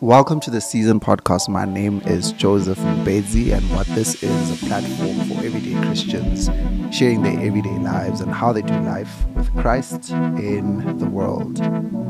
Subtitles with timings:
[0.00, 1.48] Welcome to the Seasoned podcast.
[1.48, 6.50] My name is Joseph Mbedzi, and what this is a platform for everyday Christians
[6.94, 11.60] sharing their everyday lives and how they do life with Christ in the world.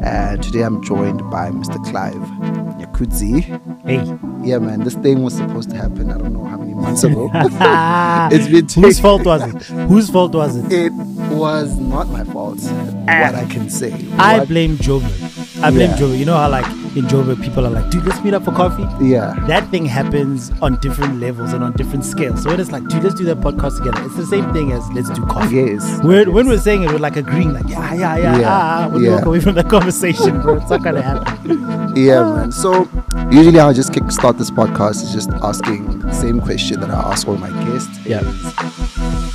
[0.02, 1.82] And today I'm joined by Mr.
[1.90, 2.14] Clive
[2.78, 3.42] Nyakudzi.
[3.87, 4.48] Hey.
[4.48, 6.10] Yeah, man, this thing was supposed to happen.
[6.10, 7.30] I don't know how many months ago.
[7.35, 9.62] it's been Whose fault was it?
[9.88, 10.72] Whose fault was it?
[10.72, 10.92] It
[11.32, 12.60] was not my fault.
[12.60, 13.37] what ah.
[13.37, 13.92] I can say.
[14.19, 15.62] I What- blame Joburg.
[15.62, 16.06] I blame Yeah.
[16.14, 16.66] You know how like
[16.97, 18.87] in Joburg people are like, dude, let's meet up for coffee.
[19.05, 19.34] yeah.
[19.48, 22.42] That thing happens on different levels and on different scales.
[22.42, 24.02] So when it's like, dude, let's do that podcast together.
[24.05, 25.56] It's the same thing as let's do coffee.
[25.56, 26.01] Yes.
[26.04, 28.87] We're, when we're saying it, we're like agreeing, like, yeah, yeah, yeah, Yeah, ah, yeah.
[28.87, 29.16] When we yeah.
[29.16, 31.95] walk away from the conversation, bro, it's not gonna happen.
[31.96, 32.51] Yeah, man.
[32.51, 32.88] So
[33.30, 37.12] usually I'll just kick start this podcast is just asking the same question that I
[37.12, 38.04] ask all my guests.
[38.04, 38.20] Yeah.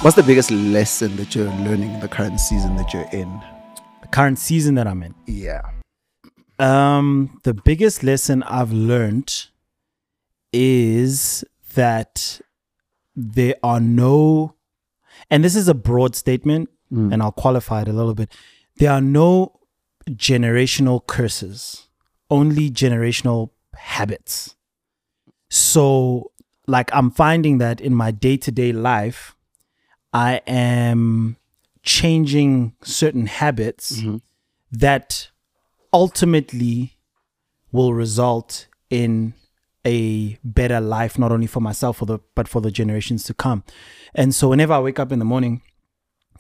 [0.02, 3.30] What's the biggest lesson that you're learning in the current season that you're in?
[4.02, 5.16] The current season that I'm in.
[5.26, 5.62] Yeah.
[6.60, 9.48] Um, the biggest lesson I've learned
[10.52, 12.42] is that
[13.16, 14.56] there are no,
[15.30, 18.34] and this is a broad statement, and I'll qualify it a little bit.
[18.78, 19.60] There are no
[20.10, 21.88] generational curses,
[22.30, 24.56] only generational habits.
[25.50, 26.32] So,
[26.68, 29.36] like, I'm finding that in my day to day life,
[30.14, 31.38] I am
[31.84, 34.02] changing certain habits
[34.72, 35.30] that
[35.94, 36.98] ultimately
[37.72, 39.34] will result in
[39.86, 43.64] a better life not only for myself for the but for the generations to come.
[44.14, 45.62] And so whenever i wake up in the morning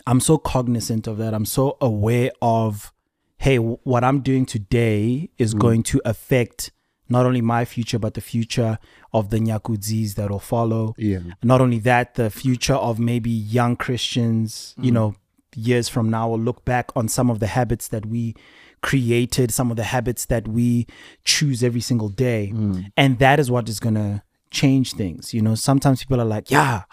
[0.05, 1.33] i'm so cognizant of that.
[1.33, 2.91] I'm so aware of
[3.37, 5.59] hey w- what i'm doing today is mm.
[5.59, 6.71] going to affect
[7.07, 8.77] not only my future but the future
[9.13, 10.93] of the nyakudzis that will follow.
[10.97, 11.19] Yeah.
[11.41, 14.95] not only that the future of maybe young christians you mm.
[14.95, 15.15] know
[15.55, 18.35] years from now will look back on some of the habits that we
[18.81, 20.87] created some of the habits that we
[21.23, 22.51] choose every single day.
[22.53, 22.91] Mm.
[22.97, 25.55] And that is what is going to change things you know?
[25.55, 26.83] Sometimes people are like yeah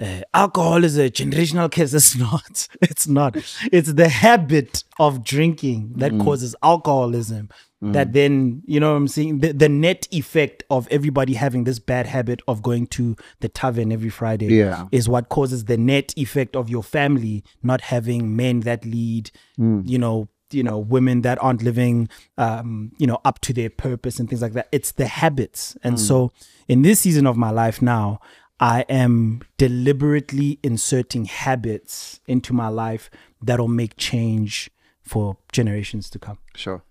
[0.00, 1.92] uh, alcohol is a generational curse.
[1.94, 2.68] It's not.
[2.82, 3.36] It's not.
[3.70, 6.24] It's the habit of drinking that mm.
[6.24, 7.50] causes alcoholism
[7.82, 7.92] mm.
[7.92, 9.40] that then you know what i'm saying?
[9.40, 13.92] The, the net effect of everybody having this bad habit of going to the tavern
[13.92, 14.86] every friday Yeah.
[14.90, 19.98] is what causes the net effect of your family not having men that lead you
[19.98, 24.28] know you know women that aren't living um you know up to their purpose and
[24.28, 26.32] things like that it's the habits and so
[26.68, 28.18] in this season of my life now
[28.58, 33.10] i am deliberately inserting habits into my life
[33.42, 34.70] that'll make change
[35.02, 36.82] for generations to come Sure.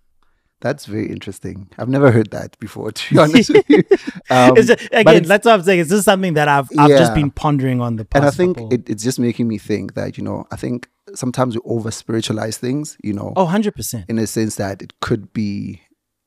[0.62, 1.70] That's very interesting.
[1.78, 3.82] I've never heard that before, to be honest with you.
[4.30, 7.32] Um, just- again that's what i'm saying it's just something that i've i've just been
[7.32, 10.24] pondering on the past and I think it, it's just making me think that, you
[10.24, 14.56] know, I think sometimes we over spiritualize things, you know, oh 100% in a sense
[14.56, 15.82] that it could be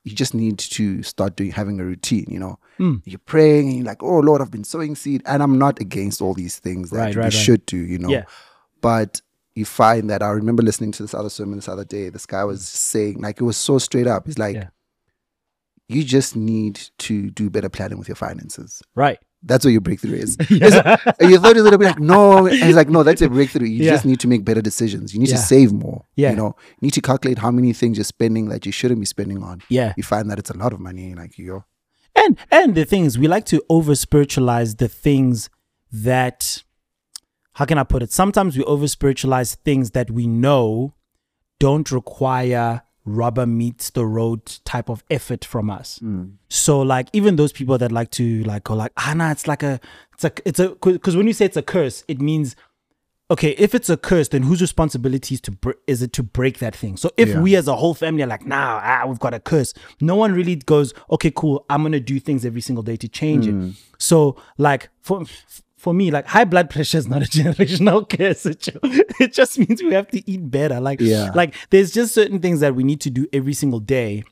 [0.05, 3.01] you just need to start doing having a routine you know Mm.
[3.05, 6.21] you're praying and you're like oh lord i've been sowing seed and i'm not against
[6.21, 7.33] all these things that Right, we right, right.
[7.33, 8.23] should do you know Yeah.
[8.81, 9.21] but
[9.55, 12.43] you find that i remember listening to this other sermon this other day this guy
[12.43, 14.69] was saying like it was so straight up he's like Yeah.
[15.87, 20.15] you just need to do better planning with your finances right that's what your breakthrough
[20.17, 20.37] is.
[20.49, 20.97] Yeah.
[21.19, 22.47] You thought it was gonna be like, no.
[22.47, 23.67] And he's like, no, that's a breakthrough.
[23.67, 23.91] You Yeah.
[23.91, 25.13] just need to make better decisions.
[25.13, 25.35] You need Yeah.
[25.35, 26.05] to save more.
[26.15, 26.29] Yeah.
[26.31, 29.05] You know, you need to calculate how many things you're spending that you shouldn't be
[29.05, 29.61] spending on.
[29.69, 31.13] yeah You find that it's a lot of money.
[31.15, 31.63] Like you
[32.15, 35.49] And and the thing is, we like to over spiritualize the things
[35.91, 36.63] that
[37.53, 38.11] how can I put it?
[38.11, 40.93] Sometimes we over spiritualize things that we know
[41.59, 45.99] don't require rubber meets the road type of effort from us.
[46.49, 49.63] So like even those people that like to like go like, ah nah, it's like
[49.63, 49.79] a
[50.13, 52.55] it's a it's a because when you say it's a curse, it means
[53.31, 56.59] okay, if it's a curse, then whose responsibility is to br- is it to break
[56.59, 56.95] that thing?
[56.97, 57.41] So if Yeah.
[57.41, 60.33] we as a whole family are like, nah, ah, we've got a curse, no one
[60.33, 63.55] really goes, okay, cool, I'm gonna do things every single day to change it.
[63.97, 65.23] So like for
[65.83, 68.45] for me, like high blood pressure is not a generational curse.
[68.45, 68.79] It ju-
[69.19, 70.79] it just means we have to eat better.
[70.79, 71.31] Like Yeah.
[71.35, 74.23] like there's just certain things that we need to do every single day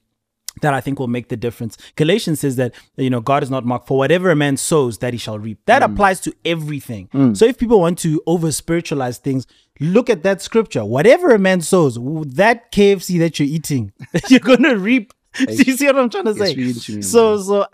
[0.61, 1.77] that I think will make the difference.
[1.97, 5.13] Galatians says that you know God is not marked for whatever a man sows that
[5.13, 5.59] he shall reap.
[5.65, 5.91] That mm.
[5.91, 7.09] applies to everything.
[7.13, 7.35] Mm.
[7.35, 9.45] So if people want to over spiritualize things,
[9.81, 10.85] look at that scripture.
[10.85, 11.95] Whatever a man sows,
[12.35, 13.91] that KFC that you're eating,
[14.29, 15.11] you're gonna reap.
[15.45, 16.55] Do you see what I'm trying to say?
[16.55, 17.65] reading to me, so so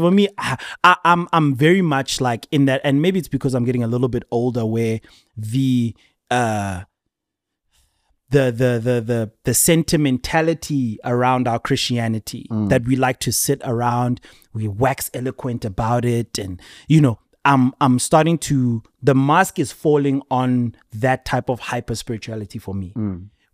[0.00, 3.54] for me, I, I, I'm I'm very much like in that, and maybe it's because
[3.54, 5.00] I'm getting a little bit older, where
[5.36, 5.94] the
[6.30, 6.82] uh
[8.30, 14.20] the the the the the sentimentality around our Christianity that we like to sit around,
[14.52, 19.72] we wax eloquent about it, and you know, I'm I'm starting to the mask is
[19.72, 22.92] falling on that type of hyper spirituality for me,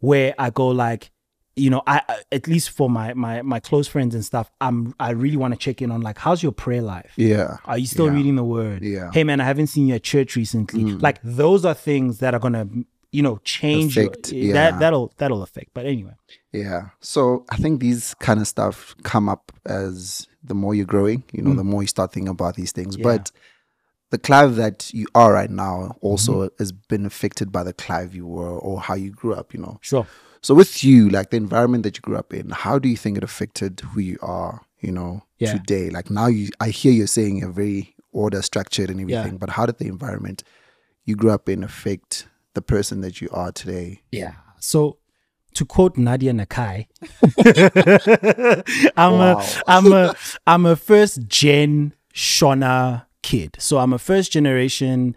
[0.01, 1.11] where I go like,
[1.57, 4.95] you know, I I- at least for my my my close friends and stuff, I'm
[4.99, 7.13] I really want to check in on like how's your prayer life?
[7.17, 7.59] Yeah.
[7.65, 8.13] Are you still Yeah.
[8.15, 8.83] reading the word?
[8.83, 9.09] Yeah.
[9.11, 9.15] Mm.
[9.15, 10.83] Hey man, I haven't seen you at church recently.
[10.93, 12.69] Like those are things that are gonna
[13.13, 14.53] you know change your- yeah.
[14.55, 15.71] that that'll that'll affect.
[15.75, 16.15] But anyway,
[16.53, 16.89] Yeah.
[17.01, 21.41] So I think these kind of stuff come up as the more you're growing, you
[21.43, 22.97] know, the more you start thinking about these things.
[22.97, 22.99] Mm.
[23.01, 23.05] Yeah.
[23.05, 23.33] But
[24.11, 26.55] the Clive that you are right now also Mm-hmm.
[26.59, 29.79] has been affected by the Clive you were or how you grew up, you know.
[29.81, 30.07] sure.
[30.45, 33.17] So with you, like the environment that you grew up in, how do you think
[33.17, 35.53] it affected who you are, you know, Yeah.
[35.53, 35.89] today?
[35.89, 39.65] Like now you I hear you're saying you're very order structured and everything, but how
[39.65, 40.45] did the environment
[41.07, 44.03] you grew up in affect the person that you are today?
[44.13, 44.35] Yeah.
[44.61, 44.99] So
[45.55, 46.89] to quote Nadia Nakai,
[48.99, 49.39] I'm Wow.
[49.39, 50.15] a I'm a
[50.47, 53.57] I'm a first gen Shona kid.
[53.59, 55.17] So I'm a first generation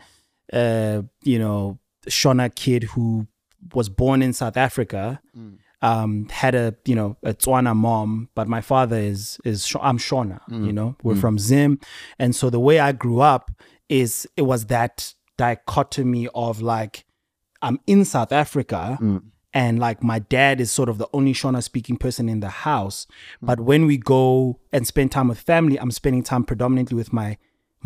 [0.53, 3.27] uh, you know, Shona kid who
[3.73, 5.21] was born in South Africa.
[5.37, 5.57] Mm.
[5.79, 10.39] Um, had a you know a Tswana mom, but my father is is I'm Shona.
[10.49, 10.65] Mm.
[10.65, 11.21] You know, we're mm.
[11.21, 11.79] from Zim,
[12.17, 13.51] and so the way I grew up
[13.87, 17.05] is it was that dichotomy of like
[17.61, 18.97] I'm in South Africa
[19.53, 23.07] and like my dad is sort of the only Shona speaking person in the house.
[23.41, 27.37] But when we go and spend time with family, I'm spending time predominantly with my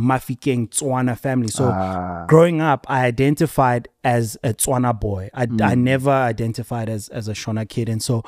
[0.10, 1.48] Mafikeng Tswana family.
[1.50, 2.26] So Ah.
[2.28, 5.30] growing up, I identified as a Tswana boy.
[5.34, 7.88] I, I never identified as, as a Shona kid.
[7.90, 8.24] And so,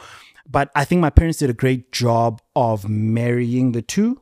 [0.50, 4.22] but I think my parents did a great job of marrying the two.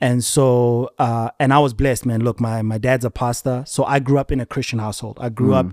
[0.00, 2.20] And so, uh, and I was blessed, man.
[2.22, 3.64] Look, my, my dad's a pastor.
[3.66, 5.18] So I grew up in a Christian household.
[5.20, 5.66] I grew up,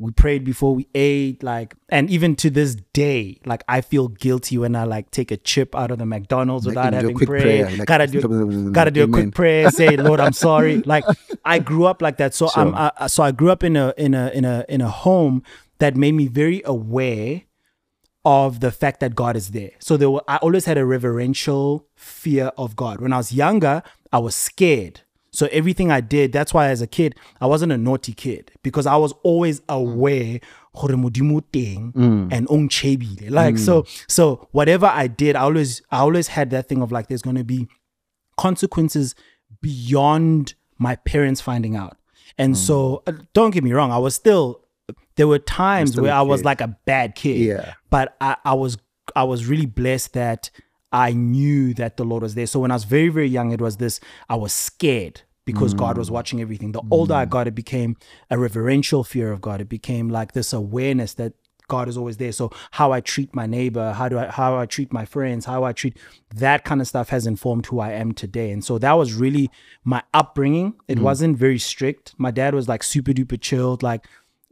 [0.00, 4.56] we prayed before we ate, like, and even to this day, like, I feel guilty
[4.56, 7.00] when I like take a chip out of the McDonald's Like, without you do a
[7.00, 7.64] having prayed.
[7.66, 8.20] prayer, like, gotta do,
[8.72, 9.12] gotta do a Amen.
[9.12, 10.82] quick prayer, say, Lord, I'm sorry.
[10.86, 11.04] Like,
[11.44, 12.32] I grew up like that.
[12.32, 14.88] So I'm, I, so I grew up in a, in a, in a, in a
[14.88, 15.42] home
[15.80, 17.42] that made me very aware
[18.24, 19.70] of the fact that God is there.
[19.80, 23.00] So there were, I always had a reverential fear of God.
[23.00, 25.00] When I was younger, I was scared.
[25.30, 28.86] So everything I did, that's why as a kid, I wasn't a naughty kid because
[28.86, 30.40] I was always aware
[30.74, 31.92] gore Modimo teng
[32.32, 32.48] and.
[33.30, 37.08] Like so so whatever I did, I always I always had that thing of like
[37.08, 37.68] there's going to be
[38.36, 39.14] consequences
[39.60, 41.96] beyond my parents finding out.
[42.38, 44.64] And so uh, don't get me wrong, I was still
[45.16, 47.38] there were times where I was like a bad kid.
[47.38, 47.74] Yeah.
[47.90, 48.78] But I, I was
[49.16, 50.50] I was really blessed that
[50.92, 52.46] I knew that the Lord was there.
[52.46, 55.96] So when I was very, very young, it was this I was scared because God
[55.96, 55.98] Mm.
[55.98, 56.72] was watching everything.
[56.72, 57.96] The older I got, it became
[58.30, 59.60] a reverential fear of God.
[59.60, 61.32] It became like this awareness that
[61.68, 62.32] God is always there.
[62.32, 65.64] So how I treat my neighbor, how do I how I treat my friends, how
[65.64, 65.98] I treat
[66.34, 68.50] that kind of stuff has informed who I am today.
[68.50, 69.50] And so that was really
[69.84, 70.74] my upbringing.
[70.88, 72.14] It wasn't very strict.
[72.16, 73.82] My dad was like super duper chilled.
[73.82, 74.06] Like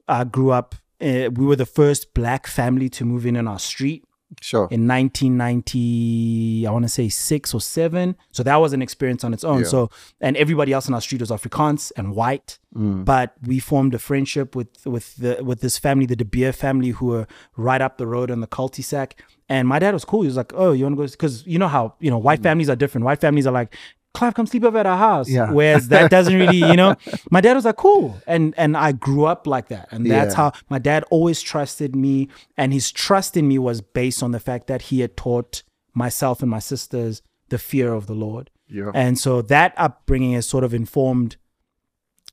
[0.07, 0.75] I grew up.
[1.01, 4.05] Uh, we were the first black family to move in in our street
[4.43, 4.69] Sure.
[4.71, 8.17] in 1990 i want to say six or seven.
[8.33, 9.61] So that was an experience on its own.
[9.61, 9.67] Yeah.
[9.67, 9.91] so
[10.21, 12.59] and everybody else in our street was afrikaans and white.
[12.75, 13.05] Mm.
[13.05, 16.91] But we formed a friendship with with the with this family the de beer family
[16.91, 19.23] who were right up the road on the cul-de-sac.
[19.49, 20.23] And my dad was cool.
[20.23, 21.07] He was like oh you want to go?
[21.07, 22.45] Because you know how you know white mm.
[22.45, 23.05] families are different.
[23.05, 23.75] White families are like
[24.17, 25.29] Clive, come sleep over at our house.
[25.29, 25.51] Yeah.
[25.53, 26.97] Whereas that doesn't really, you know,
[27.31, 28.17] my dad was like, cool.
[28.27, 29.89] And and I grew up like that.
[29.93, 30.51] And that's Yeah.
[30.51, 32.29] how my dad always trusted me.
[32.57, 35.63] And his trust in me was based on the fact that he had taught
[35.95, 38.51] myself and my sisters the fear of the Lord.
[38.69, 38.91] Yeah.
[38.95, 41.37] And so that upbringing has sort of informed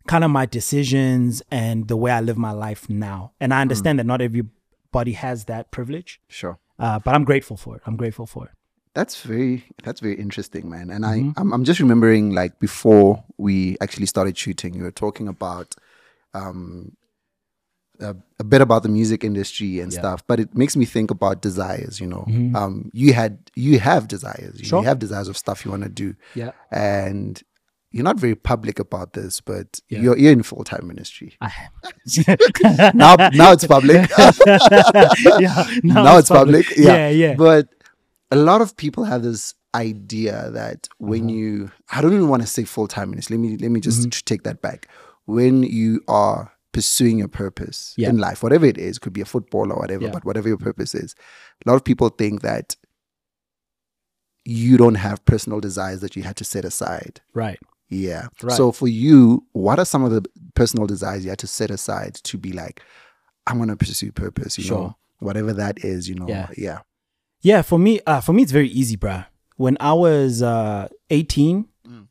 [0.08, 3.32] kind of my decisions and the way I live my life now.
[3.40, 6.58] And I understand that not everybody has that privilege, Sure.
[6.80, 7.82] uh, but I'm grateful for it.
[7.86, 8.52] I'm grateful for it.
[8.96, 10.90] That's very that's very interesting, man.
[10.90, 11.30] And Mm-hmm.
[11.38, 15.76] I I'm, I'm just remembering like before we actually started shooting, you were talking about
[16.34, 16.96] um
[18.00, 20.00] a, a bit about the music industry and Yeah.
[20.00, 22.00] stuff, but it makes me think about desires.
[22.00, 22.56] You know, Mhm.
[22.56, 24.56] um, you had you have desires.
[24.58, 24.82] You, know, Sure.
[24.82, 26.52] you have desires of stuff you want to do, Yeah.
[26.72, 27.42] and
[27.92, 30.02] you're not very public about this, but Yeah.
[30.02, 31.72] you're you're in full time ministry I am.
[32.96, 33.16] now.
[33.34, 34.10] now it's public.
[35.40, 36.66] yeah, now, it's public.
[36.78, 36.96] Yeah.
[36.96, 37.36] yeah, yeah.
[37.36, 37.70] But
[38.34, 41.34] a lot of people have this idea that when Uh-huh.
[41.40, 43.38] you I don't even want to say full time ministry.
[43.38, 44.25] Let me let me just Mm-hmm.
[44.32, 44.88] take that back.
[45.25, 48.10] When you are pursuing your purpose Yeah.
[48.10, 50.12] in life, whatever it is, could be a football or whatever, Yeah.
[50.16, 51.10] but whatever your purpose is,
[51.66, 52.75] a lot of people think that
[54.46, 57.22] you don't have personal desires that you had to set aside.
[57.34, 57.60] Right.
[57.90, 58.28] Yeah.
[58.42, 58.58] Right.
[58.58, 60.24] So for you, what are some of the
[60.56, 62.82] personal desires you had to set aside to be like,
[63.48, 64.78] I'm gonna pursue purpose, you Sure.
[64.78, 66.28] know, whatever that is, you know.
[66.28, 66.48] Yeah.
[66.58, 66.80] yeah.
[67.44, 69.26] Yeah, for me, uh, for me, it's very easy, bruh.
[69.58, 72.08] When I was uh, 18, Mm.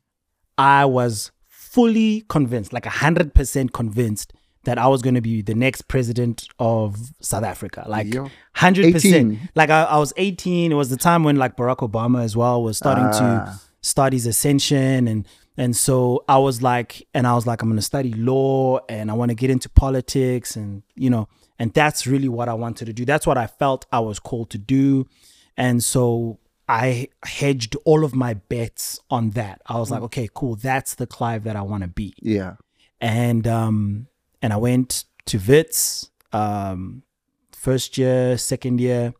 [0.57, 4.31] I was fully convinced, like hundred percent convinced,
[4.65, 7.83] that I was going to be the next president of South Africa.
[7.87, 8.29] Like Yo.
[8.55, 8.95] 100%.
[8.95, 9.49] 18.
[9.55, 10.71] Like I, I was 18.
[10.71, 13.61] It was the time when like Barack Obama as well was starting to Ah.
[13.81, 17.77] start his ascension and and so I was like and I was like I'm going
[17.77, 21.27] to study law and I want to get into politics and you know
[21.59, 23.05] and that's really what I wanted to do.
[23.05, 25.07] That's what I felt I was called to do.
[25.55, 29.61] And so I hedged all of my bets on that.
[29.67, 30.55] I was like, okay, cool.
[30.55, 32.55] That's the Clive that I want to be Yeah.
[32.99, 34.07] and um
[34.41, 37.03] and I went to Wits um
[37.51, 39.13] first year, second year,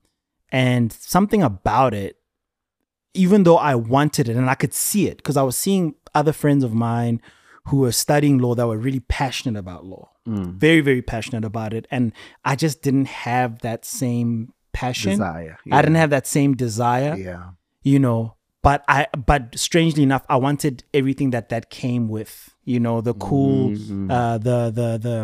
[0.51, 2.17] and something about it,
[3.13, 6.33] even though I wanted it and I could see it because I was seeing other
[6.33, 7.21] friends of mine
[7.67, 11.87] who were studying law that were really passionate about law, very very passionate about it,
[11.91, 12.11] and
[12.45, 15.11] I just didn't have that same passion.
[15.11, 15.57] Desire.
[15.71, 17.51] I didn't have that same desire Yeah.
[17.83, 22.79] you know but i but strangely enough i wanted everything that that came with you
[22.79, 24.09] know the cool Mm-hmm.
[24.09, 25.17] uh the the the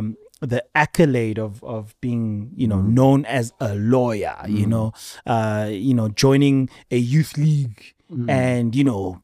[0.46, 2.94] the accolade of of being you know Mm-hmm.
[2.94, 4.92] known as a lawyer you know
[5.26, 8.30] uh you know joining a youth league Mm-hmm.
[8.30, 9.22] and you know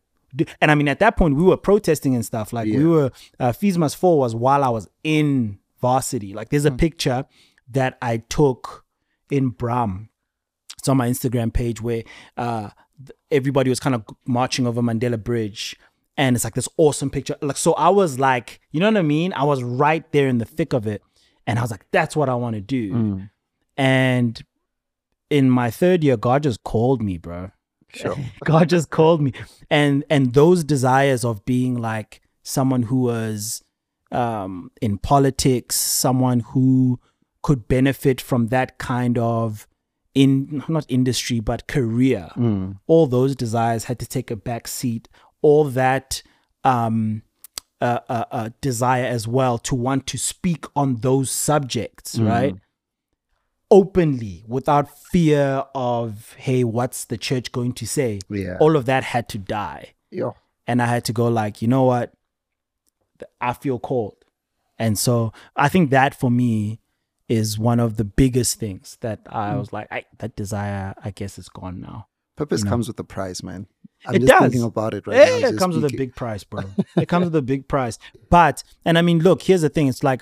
[0.61, 3.51] and i mean at that point we were protesting and stuff like we were uh
[3.51, 6.77] fees must fall was while i was in varsity like there's a Mm.
[6.77, 7.25] picture
[7.69, 8.85] that i took
[9.31, 10.09] in Braam
[10.77, 12.03] it's on my Instagram page where
[12.37, 12.69] uh,
[13.31, 15.75] everybody was kind of marching over Mandela Bridge.
[16.15, 17.35] And it's like this awesome picture.
[17.41, 19.33] Like, so I was like, you know what I mean?
[19.33, 21.01] I was right there in the thick of it.
[21.47, 23.21] And I was like, that's what I want to do.
[23.77, 24.41] And
[25.31, 27.49] in my third year, God just called me, bro.
[27.95, 28.17] Sure.
[28.43, 29.33] God just called me.
[29.69, 33.63] And and those desires of being like someone who was
[34.11, 36.99] um in politics, someone who
[37.41, 39.67] could benefit from that kind of
[40.13, 42.29] in not industry but career.
[42.87, 45.07] All those desires had to take a back seat.
[45.41, 46.21] All that
[46.63, 47.21] um
[47.81, 52.55] uh, uh, uh, desire as well to want to speak on those subjects, right?
[53.75, 58.19] Openly, without fear of, hey, what's the church going to say?
[58.29, 58.57] Yeah.
[58.61, 59.93] All of that had to die.
[60.11, 60.35] Yo.
[60.65, 62.13] And I had to go, like, you know what?
[63.41, 64.15] I feel called.
[64.79, 66.79] And so I think that for me
[67.27, 69.59] is one of the biggest things that I Mm.
[69.59, 72.07] was like, I, that desire, I guess, is gone now.
[72.35, 73.67] Purpose comes with a price, man.
[74.05, 74.41] I'm It just does.
[74.41, 75.47] thinking about it right Yeah, now.
[75.49, 76.63] it comes with a big price, bro.
[76.95, 77.97] it comes with a big price.
[78.29, 79.87] But and I mean, look, here's the thing.
[79.87, 80.21] It's like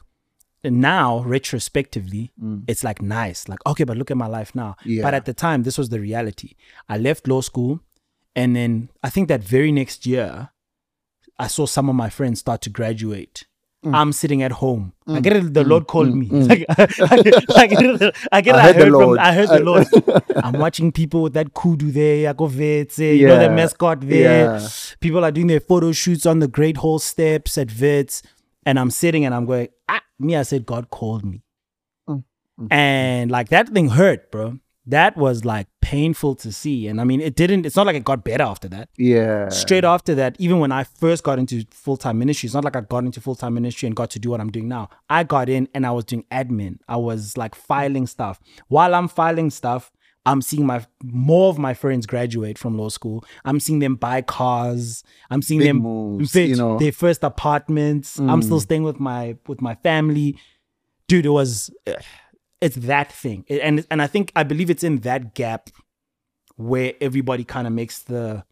[0.63, 2.31] now, retrospectively,
[2.67, 3.49] it's like nice.
[3.49, 4.75] Like, okay, but look at my life now.
[4.81, 4.97] Mm.
[4.97, 5.03] Yeah.
[5.03, 6.55] But at the time, this was the reality.
[6.87, 7.81] I left law school,
[8.35, 10.49] and then I think that very next year,
[11.37, 13.45] I saw some of my friends start to graduate.
[13.83, 13.95] Mm.
[13.95, 14.93] I'm sitting at home.
[15.07, 15.53] I get it.
[15.53, 16.29] The Lord called me.
[16.31, 18.15] It's Like, I, get it.
[18.31, 18.55] I get.
[18.55, 19.19] it, I I, heard the heard from.
[19.19, 19.87] I heard the Lord.
[20.43, 24.57] I'm watching people with that kudu there, Yakovetse, you know, the mascot there.
[24.57, 24.67] Yeah.
[25.01, 28.23] People are doing their photo shoots on the Great Hall steps at Wits.
[28.65, 31.43] And I'm sitting and I'm going, ah, me, I said, God called me.
[32.59, 32.71] Mm.
[32.71, 34.59] And like that thing hurt, bro.
[34.85, 36.87] That was like painful to see.
[36.87, 38.89] And I mean, it didn't, it's not like it got better after that.
[38.97, 39.47] Yeah.
[39.47, 42.75] Straight after that, even when I first got into full time ministry, it's not like
[42.75, 44.89] I got into full time ministry and got to do what I'm doing now.
[45.09, 46.79] I got in and I was doing admin.
[46.87, 48.41] I was like filing stuff.
[48.67, 49.89] While I'm filing stuff,
[50.25, 53.25] I'm seeing my more of my friends graduate from law school.
[53.43, 55.03] I'm seeing them buy cars.
[55.29, 56.75] I'm seeing Big them moves, fit you know.
[56.75, 56.79] Mm.
[56.79, 58.19] their first apartments.
[58.19, 60.37] I'm still staying with my with my family.
[61.09, 61.69] Dude, it was
[62.61, 63.43] it's that thing.
[63.49, 65.69] And and I think I believe it's in that gap
[66.55, 68.45] where everybody kind of makes the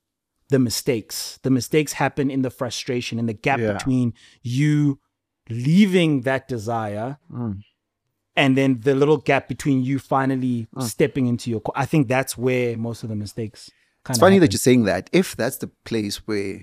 [0.49, 1.39] the mistakes.
[1.43, 3.71] The mistakes happen in the frustration, in the gap Yeah.
[3.73, 4.13] between
[4.43, 4.99] you
[5.49, 7.61] leaving that desire Mm.
[8.35, 10.81] And then the little gap between you finally ah.
[10.81, 13.69] stepping into your co- I think that's where most of the mistakes
[14.03, 15.09] kind It's funny that you're saying that.
[15.11, 16.61] If that's the place where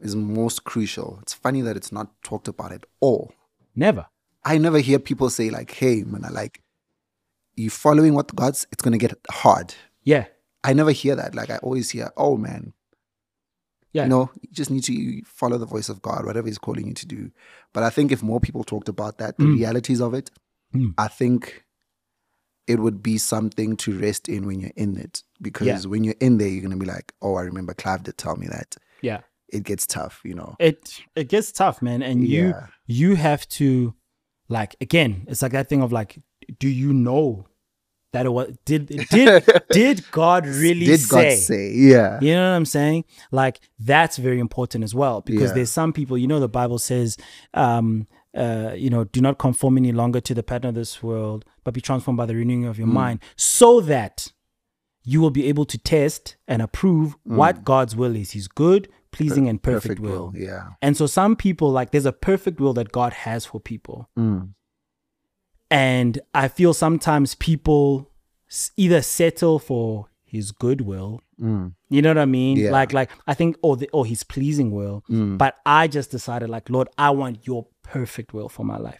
[0.00, 3.32] is most crucial, it's funny that it's not talked about at all.
[3.74, 4.06] never.
[4.44, 6.64] I never hear people say like, "Hey, man, I like
[7.54, 8.66] you following what God's.
[8.72, 9.72] It's gonna get hard."
[10.02, 10.24] Yeah.
[10.64, 11.34] I never hear that.
[11.36, 12.72] Like I always hear, "Oh man,
[13.92, 14.02] Yeah.
[14.02, 16.94] you know, you just need to follow the voice of God, whatever He's calling you
[16.94, 17.30] to do."
[17.72, 19.54] But I think if more people talked about that, the mm.
[19.54, 20.32] realities of it,
[20.74, 20.94] Mm.
[20.98, 21.64] I think
[22.66, 25.22] it would be something to rest in when you're in it.
[25.40, 25.90] Because Yeah.
[25.90, 28.46] when you're in there, you're gonna be like, "Oh, I remember Clive did tell me
[28.48, 29.20] that." Yeah.
[29.48, 30.56] It gets tough, you know.
[30.58, 32.02] It it gets tough, man.
[32.02, 32.66] And you Yeah.
[32.86, 33.94] you have to
[34.48, 36.20] like again, it's like that thing of like,
[36.58, 37.46] do you know
[38.12, 41.30] that it was did did did God really did say?
[41.30, 41.72] God say?
[41.74, 42.18] Yeah.
[42.22, 43.04] You know what I'm saying?
[43.32, 45.54] Like that's very important as well because Yeah.
[45.56, 47.16] there's some people, you know, the Bible says,
[47.54, 51.44] um, uh, you know, do not conform any longer to the pattern of this world,
[51.64, 52.92] but be transformed by the renewing of your Mm.
[52.92, 54.32] mind, so that
[55.04, 58.30] you will be able to test and approve what God's will is.
[58.32, 60.32] His good, pleasing, and perfect, will.
[60.34, 60.68] Yeah.
[60.80, 64.08] And so some people like there's a perfect will that God has for people.
[64.18, 64.50] Mm.
[65.70, 68.10] And I feel sometimes people
[68.76, 71.20] either settle for his goodwill.
[71.38, 72.56] You know what I mean?
[72.56, 72.70] Yeah.
[72.70, 75.02] Like, like I think, oh, the, oh, his pleasing will.
[75.08, 78.98] But I just decided, like, Lord, I want your perfect will for my life.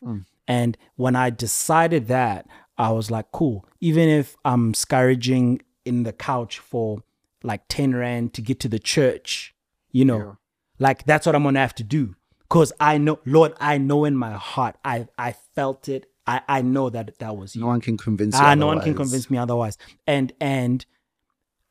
[0.48, 2.46] And when I decided that,
[2.76, 3.64] I was like, cool.
[3.80, 7.02] Even if I'm scourging in the couch for
[7.42, 9.54] like 10 rand to get to the church,
[9.90, 10.36] you know,
[10.78, 12.14] like that's what I'm gonna have to do.
[12.48, 16.06] Cause I know, Lord, I know in my heart, I I felt it.
[16.26, 17.62] I I know that that was you.
[17.62, 18.40] No one can convince you.
[18.44, 19.78] Ah, no one can convince me otherwise.
[20.06, 20.84] And and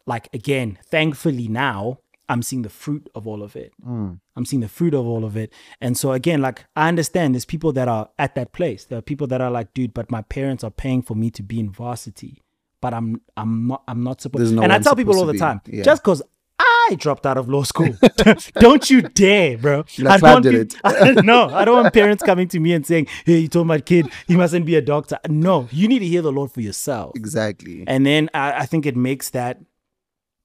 [0.08, 2.00] like again, thankfully now
[2.30, 3.74] I'm seeing the fruit of all of it.
[3.86, 4.20] Mm.
[4.36, 5.52] I'm seeing the fruit of all of it.
[5.82, 8.86] And so again, like I understand there's people that are at that place.
[8.86, 11.44] There are people that are like, dude, but my parents are paying for me to
[11.44, 12.42] be in varsity.
[12.80, 15.62] But I'm I'm not I'm not supposed no and I tell people all the time,
[15.68, 15.84] Yeah.
[15.84, 16.22] just because
[16.60, 17.96] I dropped out of law school.
[18.56, 19.84] don't you dare, bro.
[20.08, 23.08] I don't want did peop- no, I don't want parents coming to me and saying,
[23.26, 25.20] Hey, you told my kid he mustn't be a doctor.
[25.28, 27.12] No, you need to hear the Lord for yourself.
[27.16, 27.84] Exactly.
[27.88, 29.60] And then I, I think it makes that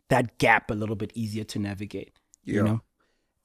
[0.09, 2.19] that gap a little bit easier to navigate.
[2.45, 2.81] You know?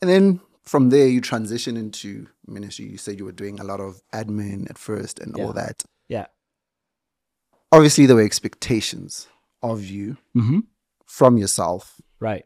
[0.01, 2.85] And then from there, you transition into ministry.
[2.85, 5.83] You said you were doing a lot of admin at first and all that.
[6.07, 6.27] Yeah.
[7.71, 9.27] Obviously, there were expectations
[9.63, 10.59] of you Mm-hmm.
[11.05, 12.45] from yourself, Right.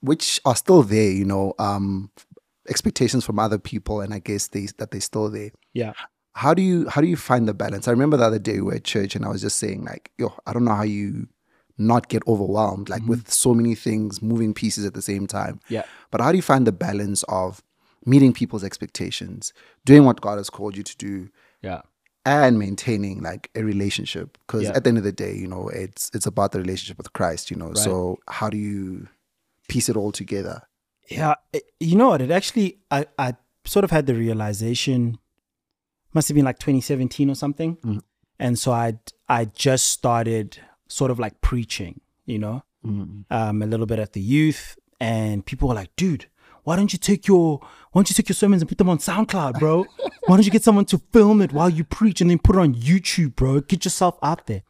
[0.00, 1.10] which are still there.
[1.10, 2.10] You know, um,
[2.68, 5.50] expectations from other people, and I guess they that they're still there.
[5.74, 5.92] Yeah.
[6.32, 7.86] How do you how do you find the balance?
[7.86, 10.10] I remember the other day we were at church, and I was just saying like,
[10.18, 11.28] yo, I don't know how you
[11.78, 15.60] not get overwhelmed like with so many things moving pieces at the same time.
[15.68, 15.82] Yeah.
[16.10, 17.62] But how do you find the balance of
[18.06, 19.52] meeting people's expectations,
[19.84, 21.28] doing what God has called you to do,
[21.62, 21.82] Yeah.
[22.24, 24.38] and maintaining like a relationship?
[24.46, 24.72] Because Yeah.
[24.76, 27.50] at the end of the day, you know, it's it's about the relationship with Christ.
[27.50, 29.08] You know, so how do you
[29.68, 30.62] piece it all together?
[31.10, 32.22] Yeah, it- you know what?
[32.22, 35.18] It actually, I, I sort of had the realization,
[36.12, 38.00] must have been like 2017 or something, Mm.
[38.38, 43.24] and so I, I just started sort of like preaching, you know, Mm.
[43.30, 46.26] um, a little bit at the youth, and people were like, "Dude,
[46.64, 47.60] why don't you take your,
[47.92, 49.84] why don't you take your sermons and put them on SoundCloud, bro?
[50.26, 52.58] why don't you get someone to film it while you preach and then put it
[52.60, 53.60] on YouTube, bro?
[53.60, 54.62] Get yourself out there."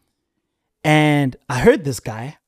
[0.84, 2.38] And I heard this guy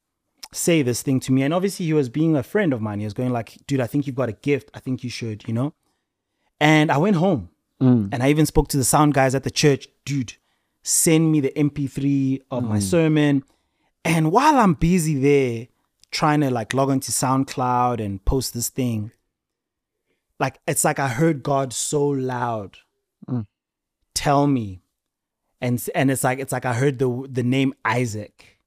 [0.52, 1.42] say this thing to me.
[1.42, 3.00] And obviously, he was being a friend of mine.
[3.00, 4.70] He was going like, dude, I think you've got a gift.
[4.74, 5.74] I think you should, you know?
[6.60, 7.50] And I went home
[7.82, 8.08] Mm.
[8.10, 9.86] and I even spoke to the sound guys at the church.
[10.06, 10.34] Dude,
[10.82, 13.42] send me the MP3 of my sermon.
[14.06, 15.68] And while I'm busy there
[16.10, 19.10] trying to like log into SoundCloud and post this thing,
[20.38, 22.78] like it's like I heard God so loud
[24.14, 24.80] tell me.
[25.60, 28.60] And and it's like it's like I heard the the name Isaac,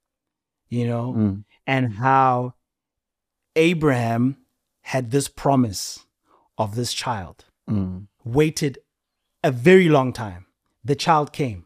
[0.68, 1.14] you know?
[1.16, 1.44] Mm.
[1.66, 2.54] and how
[3.56, 4.36] Abraham
[4.82, 6.00] had this promise
[6.58, 8.08] of this child, Mm.
[8.24, 8.78] waited
[9.44, 10.46] a very long time.
[10.84, 11.64] The child came.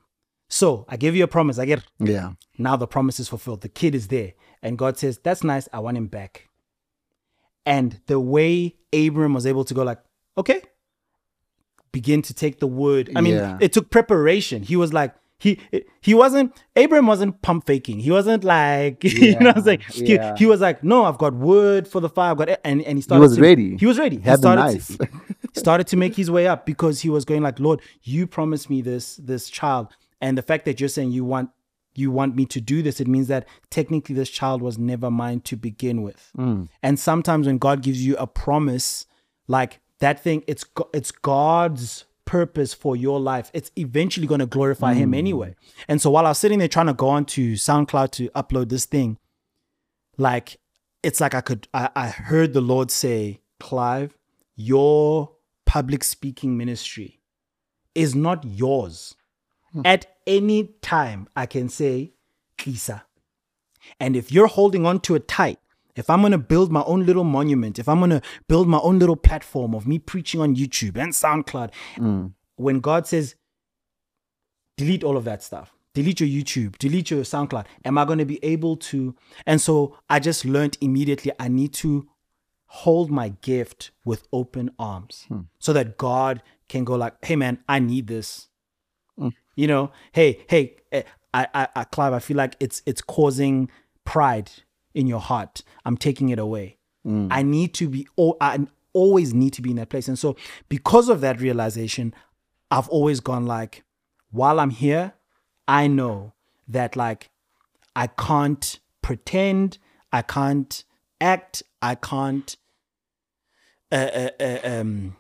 [0.54, 1.58] So I gave you a promise.
[1.58, 2.32] I get Yeah.
[2.58, 3.62] now the promise is fulfilled.
[3.62, 4.34] The kid is there.
[4.62, 5.68] And God says, That's nice.
[5.72, 6.48] I want him back.
[7.66, 9.98] And the way Abram was able to go, like,
[10.38, 10.60] okay,
[11.92, 13.10] begin to take the word.
[13.16, 13.58] I mean, Yeah.
[13.60, 14.62] it took preparation.
[14.62, 15.58] He was like, he
[16.00, 17.98] he wasn't Abram wasn't pump faking.
[17.98, 19.80] He wasn't like you know what I'm saying.
[19.90, 20.36] He, Yeah.
[20.36, 22.30] he was like, no, I've got wood for the fire.
[22.30, 23.22] I've got and and he started.
[23.22, 23.76] He was to- ready.
[23.76, 24.16] He was ready.
[24.18, 24.62] He Had the started.
[24.62, 24.86] knife.
[24.98, 25.08] To,
[25.52, 28.70] he started to make his way up because he was going like, Lord, you promised
[28.70, 29.88] me this this child,
[30.24, 31.50] and the fact that you're saying you want
[31.94, 35.40] you want me to do this, it means that technically this child was never mine
[35.40, 36.32] to begin with.
[36.36, 36.68] Mm.
[36.82, 39.04] And sometimes when God gives you a promise,
[39.46, 43.50] like that thing, it's it's God's purpose for your life.
[43.52, 45.56] It's eventually going to glorify Him anyway.
[45.88, 48.86] And so while I was sitting there trying to go onto SoundCloud to upload this
[48.86, 49.18] thing,
[50.16, 50.58] like
[51.02, 54.16] it's like I could I, I heard the Lord say, Clive,
[54.56, 55.32] your
[55.66, 57.20] public speaking ministry
[57.94, 59.14] is not yours.
[59.74, 59.82] Hmm.
[59.84, 62.12] At any time, I can say,
[62.64, 63.04] Lisa.
[64.00, 65.58] And if you're holding on to it tight,
[65.96, 68.78] if I'm going to build my own little monument, if I'm going to build my
[68.78, 72.26] own little platform of me preaching on YouTube and SoundCloud, hmm.
[72.56, 73.34] when God says,
[74.76, 78.24] delete all of that stuff, delete your YouTube, delete your SoundCloud, am I going to
[78.24, 79.14] be able to?
[79.46, 82.08] And so I just learned immediately I need to
[82.66, 85.42] hold my gift with open arms hmm.
[85.58, 88.48] so that God can go like, hey man, I need this.
[89.54, 93.70] You know, hey, hey, eh, I, I, I, Clive, I feel like it's it's causing
[94.04, 94.50] pride
[94.94, 95.62] in your heart.
[95.84, 96.78] I'm taking it away.
[97.30, 98.08] I need to be.
[98.16, 100.08] Oh, I always need to be in that place.
[100.08, 100.36] And so,
[100.68, 102.14] because of that realization,
[102.70, 103.84] I've always gone like,
[104.30, 105.12] while I'm here,
[105.68, 106.32] I know
[106.68, 107.30] that like
[107.94, 109.78] I can't pretend,
[110.12, 110.84] I can't
[111.20, 112.56] act, I can't
[113.92, 115.16] uh, uh, uh, um,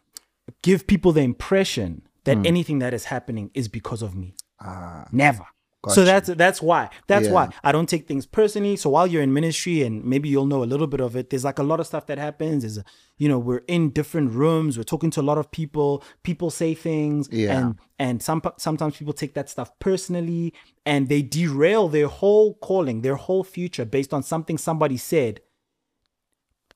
[0.62, 4.34] give people the impression that anything that is happening is because of me.
[4.60, 5.44] Ah, Never.
[5.82, 6.88] got so that's that's why.
[7.06, 7.32] That's Yeah.
[7.32, 8.76] why I don't take things personally.
[8.76, 11.44] So while you're in ministry and maybe you'll know a little bit of it, there's
[11.44, 12.78] like a lot of stuff that happens.
[12.78, 12.84] A,
[13.18, 16.72] you know, we're in different rooms, we're talking to a lot of people, people say
[16.74, 17.58] things Yeah.
[17.58, 20.54] and and some sometimes people take that stuff personally
[20.86, 25.40] and they derail their whole calling, their whole future based on something somebody said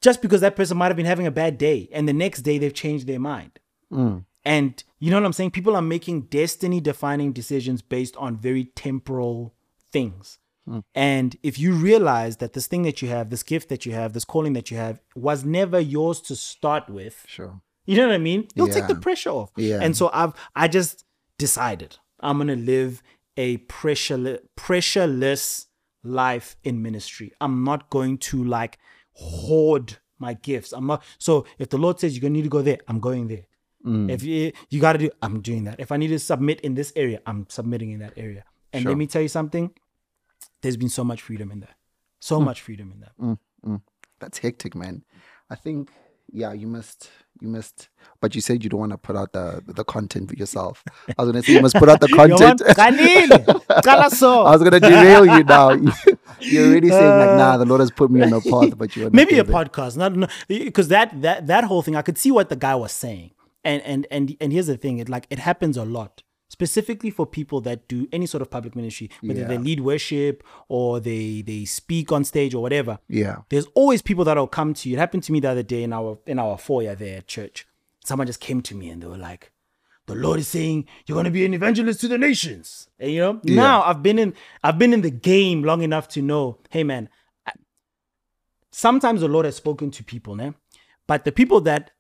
[0.01, 2.59] just because that person might have been having a bad day and the next day
[2.59, 3.59] they've changed their mind.
[3.93, 4.25] Mm.
[4.49, 5.51] And you know what I'm saying?
[5.51, 9.55] People are making destiny defining decisions based on very temporal
[9.93, 10.39] things.
[10.67, 10.79] Hmm.
[10.95, 14.15] And if you realize that this thing that you have, this gift that you have,
[14.15, 17.61] this calling that you have was never yours to start with, Sure.
[17.85, 18.49] you know what I mean?
[18.55, 19.51] You'll take the pressure off.
[19.57, 19.81] Yeah.
[19.83, 21.05] And so I've I just
[21.37, 23.03] decided I'm gonna live
[23.37, 25.67] a pressure pressureless
[26.03, 27.33] life in ministry.
[27.41, 28.79] I'm not going to like
[29.13, 30.73] hoard my gifts.
[30.73, 33.29] I'm not so if the Lord says you're gonna need to go there, I'm going
[33.29, 33.45] there.
[33.87, 34.11] Mm.
[34.11, 35.79] If you you gotta do I'm doing that.
[35.79, 38.45] If I need to submit in this area, I'm submitting in that area.
[38.73, 38.91] And Sure.
[38.91, 39.71] let me tell you something,
[40.62, 41.77] there's been so much freedom in that.
[42.21, 42.45] So mm.
[42.45, 43.12] much freedom in that.
[43.19, 43.81] Mm, mm.
[44.19, 45.05] That's hectic, man.
[45.49, 45.91] I think,
[46.33, 47.09] yeah, you must,
[47.41, 47.88] you must.
[48.21, 50.85] But you said you don't want to put out the the content for yourself.
[51.17, 52.61] I was gonna say you must put out the content.
[54.47, 55.71] I was gonna derail you now.
[56.41, 57.37] You're already saying like, uh.
[57.37, 60.31] nah, the Lord has put me on a path, but you maybe a podcast not
[60.47, 63.31] because that that that whole thing i could see what the guy was saying
[63.69, 67.27] and and and and here's the thing it like it happens a lot specifically for
[67.27, 71.65] people that do any sort of public ministry whether they lead worship or they they
[71.65, 72.99] speak on stage or whatever.
[73.09, 73.39] Yeah.
[73.51, 74.97] there's always people that'll come to you.
[74.97, 77.67] It happened to me the other day in our in our foyer there at church.
[78.05, 79.53] Someone just came to me and they were like
[80.07, 82.89] the lord is saying you're going to be an evangelist to the nations.
[82.99, 84.33] And you know now i've been in
[84.65, 87.11] i've been in the game long enough to know hey man
[88.79, 90.55] sometimes the Lord has spoken to people, né?
[91.07, 91.91] but the people that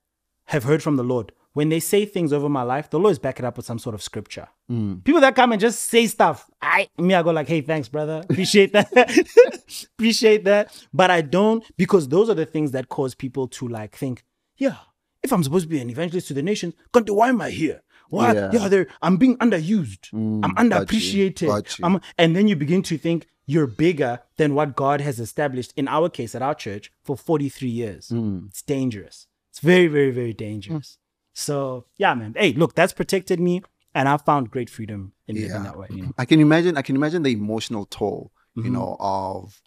[0.46, 3.18] have heard from the Lord, when they say things over my life, the Lord is
[3.18, 4.48] back it up with some sort of scripture.
[4.70, 5.02] Mm.
[5.04, 8.22] People that come and just say stuff, I me, I go like, hey, thanks, brother.
[8.28, 9.86] Appreciate that.
[9.98, 10.86] Appreciate that.
[10.92, 14.24] But I don't because those are the things that cause people to like think,
[14.56, 14.76] yeah,
[15.22, 17.82] if I'm supposed to be an evangelist to the nations, God, why am I here?
[18.08, 18.32] Why?
[18.32, 18.50] Yeah.
[18.52, 20.10] Yeah, I'm being underused.
[20.12, 20.98] Mm, I'm got you.
[20.98, 21.46] underappreciated.
[21.46, 21.84] Got you.
[21.84, 25.88] I'm and then you begin to think you're bigger than what God has established in
[25.88, 28.08] our case at our church for 43 years.
[28.08, 28.48] Mm.
[28.48, 29.26] It's dangerous.
[29.50, 30.98] It's very, very, very dangerous.
[31.38, 32.34] So yeah, man.
[32.36, 33.62] Hey, look, that's protected me,
[33.94, 35.86] and I found great freedom in living that way.
[35.90, 36.12] You know?
[36.18, 36.76] I can imagine.
[36.76, 38.66] I can imagine the emotional toll, Mm-hmm.
[38.66, 39.62] you know, of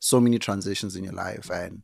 [0.00, 1.82] so many transitions in your life, and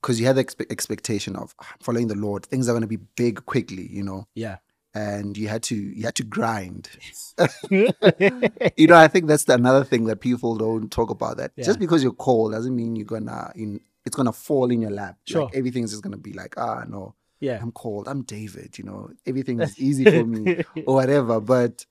[0.00, 2.96] because you had the expe- expectation of "Ah, following the Lord, things are going to
[2.96, 4.56] be big quickly, you know, Yeah.
[4.94, 6.88] and you had to you had to grind.
[7.70, 11.36] you know, I think that's the, another thing that people don't talk about.
[11.36, 11.64] That Yeah.
[11.66, 15.18] just because you're called doesn't mean you're gonna in it's gonna fall in your lap.
[15.26, 15.44] Sure.
[15.44, 17.58] Like everything's just gonna be like, ah, no, Yeah.
[17.60, 18.08] I'm called.
[18.08, 18.78] I'm David.
[18.78, 21.40] You know, everything is easy for me or whatever.
[21.40, 21.84] But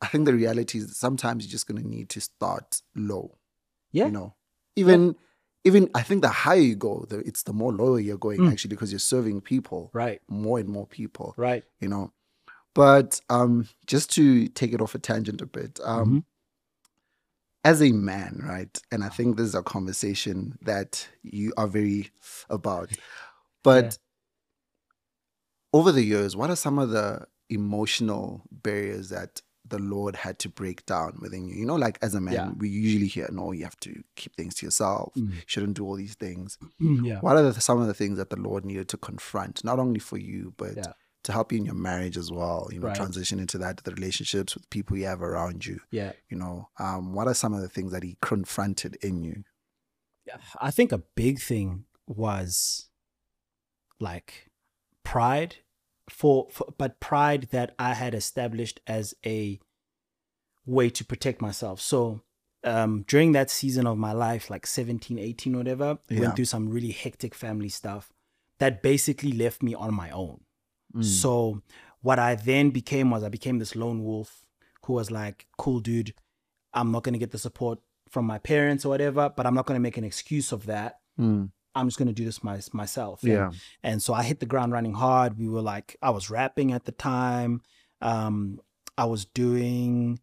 [0.00, 3.38] I think the reality is that sometimes you're just gonna need to start low.
[3.92, 4.06] Yeah.
[4.06, 4.34] You know,
[4.76, 5.16] even
[5.64, 8.52] even I think the higher you go, the, it's the more lower you're going Mm.
[8.52, 10.20] actually because you're serving people, Right.
[10.28, 11.32] more and more people.
[11.38, 11.64] Right.
[11.80, 12.12] You know,
[12.74, 16.24] but um, just to take it off a tangent a bit, um, Mhm.
[17.64, 18.78] as a man, right?
[18.92, 22.10] And I think this is a conversation that you are very
[22.50, 22.90] about.
[23.62, 23.96] But
[25.74, 30.48] over the years, what are some of the emotional barriers that the Lord had to
[30.48, 31.56] break down within you?
[31.56, 32.50] You know, like as a man, Yeah.
[32.56, 35.12] we usually hear, no, you have to keep things to yourself.
[35.14, 35.32] Mm.
[35.34, 36.58] You shouldn't do all these things.
[36.78, 37.18] Yeah.
[37.20, 40.00] What are the, some of the things that the Lord needed to confront, not only
[40.00, 40.92] for you, but Yeah.
[41.24, 42.68] to help you in your marriage as well?
[42.72, 42.96] You know, Right.
[42.96, 45.80] transition into that, the relationships with people you have around you.
[45.90, 46.12] Yeah.
[46.28, 49.44] You know, um, what are some of the things that He confronted in you?
[50.60, 52.88] I think a big thing was
[54.00, 54.50] like
[55.04, 55.56] pride
[56.08, 59.58] for, for but pride that I had established as a
[60.66, 61.80] way to protect myself.
[61.80, 62.20] So
[62.64, 66.20] um during that season of my life like 17 18 whatever Yeah.
[66.20, 68.10] went through some really hectic family stuff
[68.58, 70.40] that basically left me on my own
[70.96, 71.04] Mm.
[71.04, 71.60] so
[72.00, 74.46] what I then became was I became this lone wolf
[74.86, 76.14] who was like, cool dude,
[76.72, 79.80] I'm not gonna get the support from my parents or whatever, but I'm not gonna
[79.80, 81.00] make an excuse of that.
[81.18, 81.50] Mm.
[81.74, 83.22] I'm just gonna do this my, myself.
[83.22, 83.50] And- Yeah.
[83.82, 85.38] And so I hit the ground running hard.
[85.38, 87.62] We were like, I was rapping at the time.
[88.00, 88.60] Um,
[88.96, 90.20] I was doing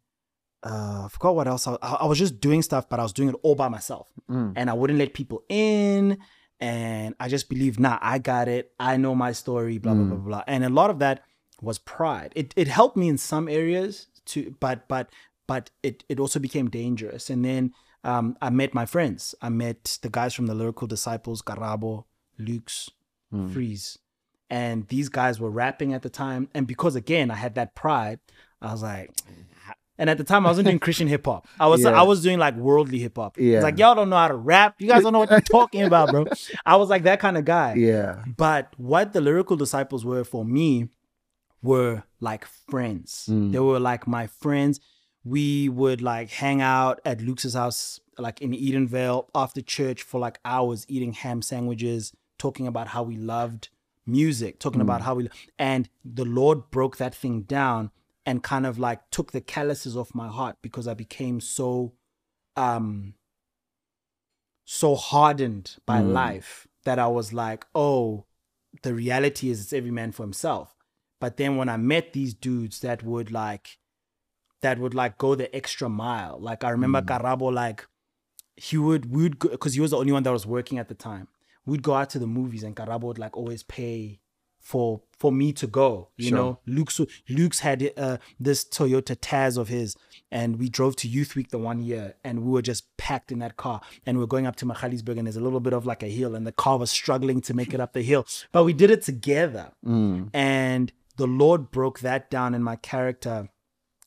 [0.63, 1.67] uh I forgot what else.
[1.67, 4.53] I, I was just doing stuff, but I was doing it all by myself Mm.
[4.55, 6.17] and I wouldn't let people in.
[6.59, 8.71] And I just believed, nah, I got it.
[8.79, 10.09] I know my story, blah, blah, Mm.
[10.09, 10.43] blah, blah.
[10.45, 11.23] And a lot of that
[11.61, 12.31] was pride.
[12.35, 15.09] It it helped me in some areas to but but
[15.51, 17.23] but it it also became dangerous.
[17.33, 17.63] And then
[18.11, 19.21] um I met my friends.
[19.47, 21.93] I met the guys from the lyrical disciples, Karabo,
[22.49, 22.79] Luke's,
[23.33, 23.49] Mm.
[23.53, 23.87] Freeze.
[24.61, 26.41] And these guys were rapping at the time.
[26.55, 28.19] And because again I had that pride,
[28.61, 29.09] I was like,
[30.01, 31.41] And at the time, I wasn't doing Christian hip hop.
[31.65, 32.01] I was Yeah.
[32.01, 33.33] I was doing like worldly hip hop.
[33.37, 33.55] Yeah.
[33.57, 34.71] It's like y'all don't know how to rap.
[34.81, 36.23] You guys don't know what you're talking about, bro.
[36.73, 37.71] I was like that kind of guy.
[37.89, 38.11] Yeah.
[38.45, 40.69] But what the lyrical disciples were for me
[41.69, 41.95] were
[42.29, 43.11] like friends.
[43.53, 44.79] They were like my friends.
[45.23, 50.39] We would like hang out at Luke's house, like in Edenvale after church for like
[50.43, 53.69] hours, eating ham sandwiches, talking about how we loved
[54.05, 55.29] music, talking about how we,
[55.59, 57.91] and the Lord broke that thing down
[58.25, 61.93] and kind of like took the calluses off my heart because I became so,
[62.55, 63.13] um,
[64.65, 68.25] so hardened by life that I was like, oh,
[68.83, 70.75] the reality is it's every man for himself.
[71.19, 73.77] But then when I met these dudes that would like
[74.61, 76.39] that would like go the extra mile.
[76.39, 77.87] Like I remember Karabo like
[78.55, 80.95] he would we would because he was the only one that was working at the
[80.95, 81.27] time.
[81.65, 84.19] We'd go out to the movies and Karabo would like always pay
[84.59, 86.09] for for me to go.
[86.17, 86.37] You Sure.
[86.37, 89.95] know, Luke's Luke's had uh, this Toyota Tazz of his,
[90.29, 93.39] and we drove to Youth Week the one year, and we were just packed in
[93.39, 95.87] that car, and we are going up to Magaliesburg, and there's a little bit of
[95.87, 98.63] like a hill, and the car was struggling to make it up the hill, but
[98.63, 99.71] we did it together,
[100.33, 103.49] and the Lord broke that down in my character,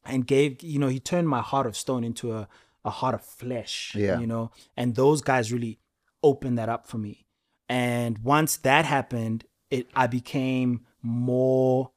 [0.06, 2.48] and gave you know He turned my heart of stone into a
[2.84, 4.18] a heart of flesh, Yeah.
[4.20, 5.78] you know, and those guys really
[6.22, 7.26] opened that up for me,
[7.68, 11.90] and once that happened, it I became more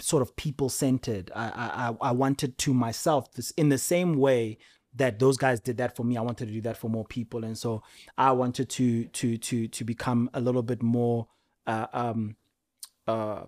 [0.00, 1.30] sort of people centered.
[1.34, 4.58] I, I I- wanted to myself this in the same way
[4.94, 6.16] that those guys did that for me.
[6.18, 7.82] I wanted to do that for more people, and so
[8.18, 11.28] I wanted to to to to become a little bit more
[11.66, 12.36] uh, um
[13.06, 13.44] uh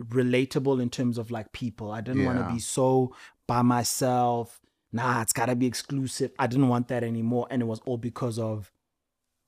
[0.00, 1.90] relatable in terms of like people.
[1.90, 3.14] I didn't want to be so
[3.46, 4.60] by myself.
[4.92, 6.30] Nah, it's gotta be exclusive.
[6.38, 8.70] I didn't want that anymore, and it was all because of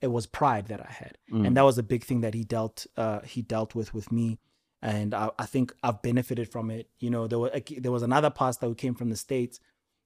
[0.00, 2.87] it was pride that I had, and that was a big thing that he dealt
[2.96, 4.38] uh, he dealt with with me,
[4.82, 6.90] and I, I think I've benefited from it.
[6.98, 9.61] You know, there was there was another pastor who came from the states.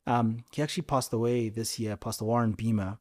[0.07, 2.99] Um, he actually passed away this year, Pastor Warren Beamer,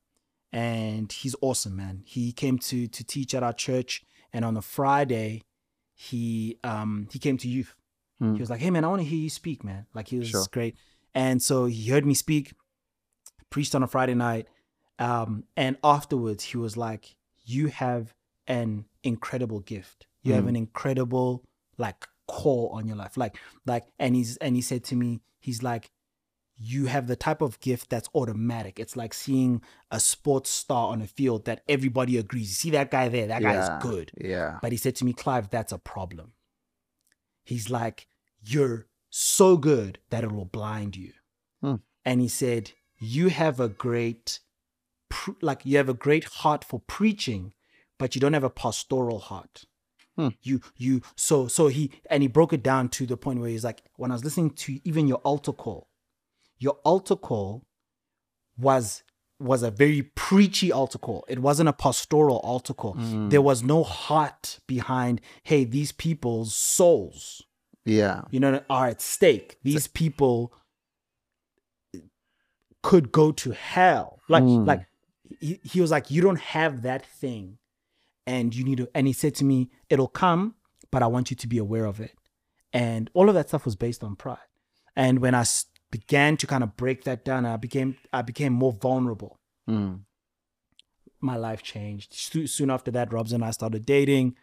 [0.52, 2.04] and he's awesome, man.
[2.06, 5.44] He came to to teach at our church, and on a Friday,
[6.02, 7.76] he um he came to youth.
[8.20, 8.36] Hmm.
[8.36, 10.30] He was like, "Hey, man, I want to hear you speak, man." Like he was
[10.30, 10.46] Sure.
[10.50, 10.78] great,
[11.14, 12.54] and so he heard me speak,
[13.50, 14.48] preached on a Friday night,
[14.98, 18.14] um, and afterwards he was like, "You have
[18.48, 20.08] an incredible gift.
[20.24, 20.50] You have Mm.
[20.50, 21.44] an incredible
[21.78, 23.18] like call on your life.
[23.18, 23.36] Like,
[23.66, 25.92] like." And he's and he said to me, he's like,
[26.60, 28.80] "You have the type of gift that's automatic.
[28.80, 32.50] It's like seeing a sports star on a field that everybody agrees.
[32.50, 33.28] You see that guy there?
[33.28, 33.78] That guy Yeah.
[33.78, 34.60] is good." Yeah.
[34.62, 36.34] But he said to me, Clive, that's a problem.
[37.44, 38.08] He's like,
[38.42, 41.14] You're so good that it will blind you.
[41.62, 41.76] Hmm.
[42.06, 44.40] And he said, You have a great,
[45.10, 47.54] pr- like, you have a great heart for preaching,
[47.98, 49.66] but you don't have a pastoral heart.
[50.16, 50.30] Hmm.
[50.42, 53.64] You, you, so, so he, and he broke it down to the point where he's
[53.64, 55.89] like, When I was listening to even your altar call,
[56.60, 57.66] your altar call
[58.58, 59.04] was
[59.42, 61.24] was a very preachy altar call.
[61.30, 62.96] It wasn't a pastoral altar call.
[63.30, 67.42] There was no heart behind, hey, these people's souls,
[67.86, 68.24] Yeah.
[68.32, 69.58] you know, are at stake.
[69.64, 70.52] These people
[72.84, 74.20] could go to hell.
[74.28, 74.66] Like, Mm.
[74.68, 74.86] like
[75.40, 77.58] he, he was like, you don't have that thing.
[78.26, 80.56] And you need to, and he said to me, it'll come,
[80.92, 82.12] but I want you to be aware of it.
[82.74, 84.38] And all of that stuff was based on pride.
[84.96, 85.44] And when I
[85.92, 89.38] began to kind of break that down, I became, I became more vulnerable
[89.70, 90.02] Mm.
[91.22, 92.14] my life changed.
[92.14, 94.36] Soo- Soon after that, Robs and I started dating.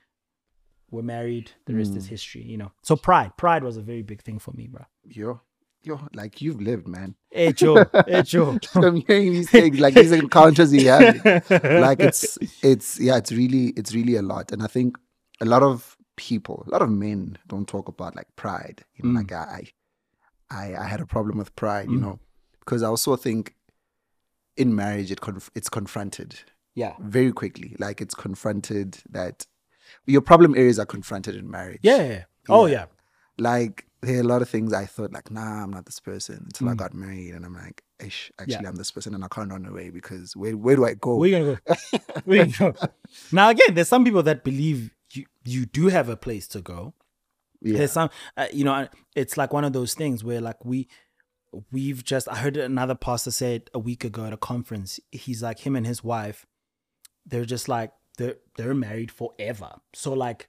[0.91, 1.51] We're married.
[1.67, 1.97] The rest Mm.
[1.97, 2.71] is history, you know.
[2.83, 4.85] So pride, pride was a very big thing for me, bro.
[5.05, 5.41] Yo,
[5.83, 7.17] yo, like you've lived, man.
[7.31, 8.59] Hey Joe, hey Joe.
[8.75, 11.25] I'm hearing these things, like these encounters you have.
[11.51, 14.53] Like it's, it's, yeah, it's really, it's really a lot.
[14.53, 14.97] And I think
[15.41, 18.85] a lot of people, a lot of men don't talk about like pride.
[18.95, 19.23] You know, Mm.
[19.23, 19.69] like I,
[20.51, 22.03] I, I had a problem with pride, you Mm.
[22.03, 22.19] know,
[22.61, 23.55] because I also think
[24.57, 26.37] in marriage it conf- it's confronted
[26.75, 27.75] yeah, very quickly.
[27.79, 29.47] Like it's confronted that
[30.07, 31.81] your problem areas are confronted in marriage.
[31.83, 32.25] yeah, yeah.
[32.49, 32.73] Oh Yeah.
[32.73, 32.85] yeah,
[33.39, 36.43] Like there are a lot of things I thought like, nah, I'm not this person
[36.45, 36.77] until I Mm.
[36.77, 38.69] got married, and I'm like, Ish, actually, Yeah.
[38.69, 41.17] I'm this person, and I can't run away because where where do I go?
[41.17, 41.75] where you gonna go?
[42.25, 42.89] Where you gonna go?
[43.33, 46.95] Now again, there's some people that believe you you do have a place to go.
[47.63, 47.79] Yeah.
[47.79, 50.89] There's some, uh, you know, it's like one of those things where like we,
[51.73, 52.29] we've just.
[52.29, 55.01] I heard another pastor say it a week ago at a conference.
[55.11, 56.47] He's like him and his wife,
[57.25, 59.71] they're just like they're they're married forever.
[59.95, 60.49] So like,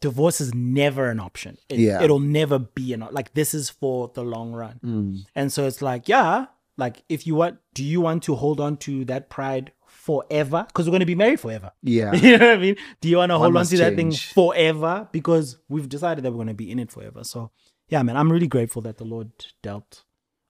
[0.00, 1.56] divorce is never an option.
[1.68, 2.02] It, Yeah.
[2.02, 4.80] it'll never be an like this is for the long run.
[4.84, 5.24] Mm.
[5.34, 8.76] And so it's like, yeah, like if you want, do you want to hold on
[8.78, 9.72] to that pride
[10.08, 10.64] forever?
[10.66, 11.70] Because we're going to be married forever.
[11.82, 12.12] Yeah.
[12.24, 12.76] you know what I mean?
[13.02, 15.06] Do you want to hold on to that thing forever?
[15.12, 17.24] Because we've decided that we're going to be in it forever.
[17.24, 17.50] So,
[17.88, 19.30] yeah, man, I'm really grateful that the Lord
[19.62, 20.04] dealt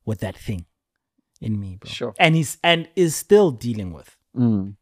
[0.05, 0.67] with that thing
[1.41, 1.91] in me, bro.
[1.91, 2.15] Sure.
[2.21, 4.77] And he's and is still dealing with, Mm.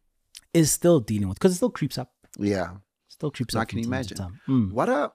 [0.53, 2.77] is still dealing with, because it still creeps up, Yeah.
[3.09, 3.62] still creeps I up.
[3.62, 4.41] I can from time to imagine.
[4.49, 4.73] Mm.
[4.73, 5.12] What a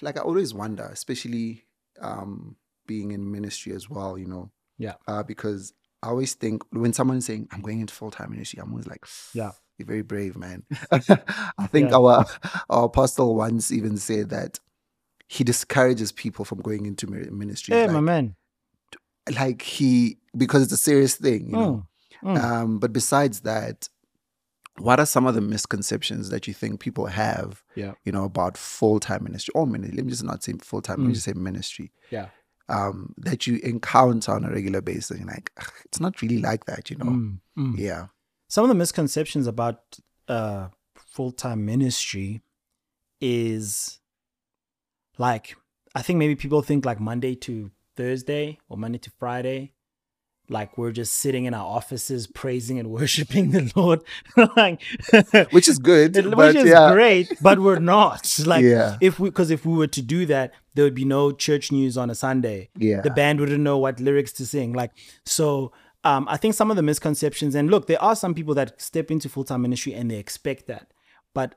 [0.00, 1.64] like I always wonder, especially
[2.00, 2.54] um
[2.86, 4.52] being in ministry as well, you know.
[4.78, 4.94] Yeah.
[5.08, 8.70] Uh, because I always think when someone's saying I'm going into full time ministry, I'm
[8.70, 9.04] always like,
[9.34, 9.52] Yeah.
[9.78, 10.62] you're very brave, man.
[10.90, 11.96] I think Yeah.
[11.96, 12.26] our
[12.70, 14.60] our apostle once even said that
[15.28, 17.74] he discourages people from going into mi- ministry.
[17.74, 18.36] Hey, like, my man.
[19.38, 21.86] like he because it's a serious thing, you know.
[22.24, 22.36] Mm.
[22.36, 22.42] Mm.
[22.42, 23.88] Um, but besides that,
[24.78, 27.92] what are some of the misconceptions that you think people have, Yeah.
[28.04, 29.96] you know, about full time ministry or ministry?
[29.96, 31.14] Let me just not say full time, let me Mm.
[31.14, 31.92] just say ministry.
[32.10, 32.28] Yeah.
[32.68, 35.10] Um, that you encounter on a regular basis.
[35.12, 35.52] And you're like,
[35.84, 37.06] it's not really like that, you know?
[37.06, 37.38] Mm.
[37.56, 37.78] Mm.
[37.78, 38.06] Yeah.
[38.48, 39.98] some of the misconceptions about
[40.28, 42.42] uh full-time ministry
[43.20, 44.00] is
[45.18, 45.56] like
[45.94, 49.72] i think maybe people think like monday to thursday or monday to friday
[50.48, 54.00] like we're just sitting in our offices praising and worshiping the lord
[54.56, 54.82] like
[55.52, 56.14] Which is good.
[56.16, 56.92] which but is yeah.
[56.92, 58.96] great but we're not like Yeah.
[59.00, 61.96] if we because if we were to do that there would be no church news
[61.96, 63.00] on a sunday Yeah.
[63.00, 64.72] the band wouldn't know what lyrics to sing.
[64.72, 64.92] Like,
[65.24, 65.72] so
[66.04, 69.10] um, I think some of the misconceptions, and look, there are some people that step
[69.10, 70.92] into full time ministry and they expect that.
[71.34, 71.56] But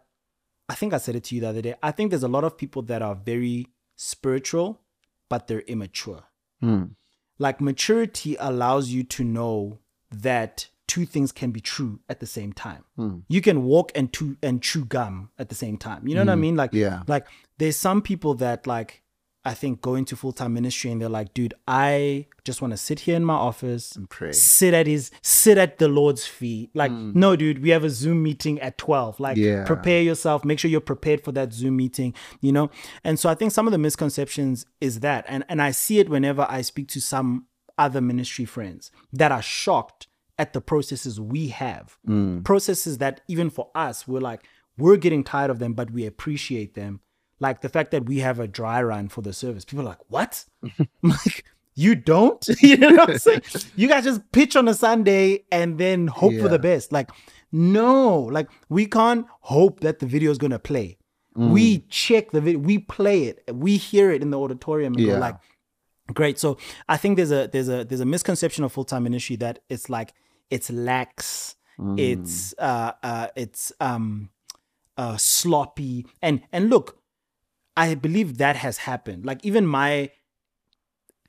[0.68, 1.76] I think I said it to you the other day.
[1.84, 4.82] I think there's a lot of people that are very spiritual,
[5.30, 6.24] but they're immature.
[6.64, 6.96] Mm.
[7.40, 9.80] Like, maturity allows you to know
[10.12, 12.84] that two things can be true at the same time.
[12.96, 13.20] Hmm.
[13.30, 16.08] You can walk and chew and chew gum at the same time.
[16.08, 16.56] You know what I mean?
[16.56, 17.04] Like, Yeah.
[17.08, 17.28] like
[17.60, 19.04] there's some people that like
[19.46, 22.78] I think go into full time ministry and they're like, dude, I just want to
[22.78, 24.34] sit here in my office And pray.
[24.34, 26.72] sit at his sit at the Lord's feet.
[26.74, 27.16] Like, mm.
[27.16, 29.20] no, dude, we have a Zoom meeting at 12.
[29.20, 29.64] Like, Yeah.
[29.64, 32.70] prepare yourself, make sure you're prepared for that Zoom meeting, you know?
[33.04, 35.24] And so I think some of the misconceptions is that.
[35.28, 37.46] And and I see it whenever I speak to some
[37.78, 41.98] other ministry friends that are shocked at the processes we have.
[42.08, 42.44] Mm.
[42.44, 44.44] Processes that even for us, we're like,
[44.78, 47.00] we're getting tired of them, but we appreciate them.
[47.40, 49.66] Like the fact that we have a dry run for the service.
[49.66, 50.46] People are like, what?
[51.02, 52.46] Like, you don't?
[52.62, 53.42] you know what I'm saying?
[53.76, 56.92] You guys just pitch on a Sunday and then hope for the best.
[56.92, 57.10] Like,
[57.52, 60.98] no, like we can't hope that the video is gonna play.
[61.36, 65.14] We check the video, we play it, we hear it in the auditorium and Yeah.
[65.14, 65.36] go like,
[66.14, 66.38] great.
[66.38, 66.58] So
[66.90, 69.90] I think there's a there's a there's a misconception of full time ministry that it's
[69.90, 70.14] like
[70.50, 71.56] it's lax,
[71.96, 74.32] it's uh uh it's um
[74.98, 76.99] uh sloppy and and look,
[77.80, 79.26] I believe that has happened.
[79.26, 80.12] Like even my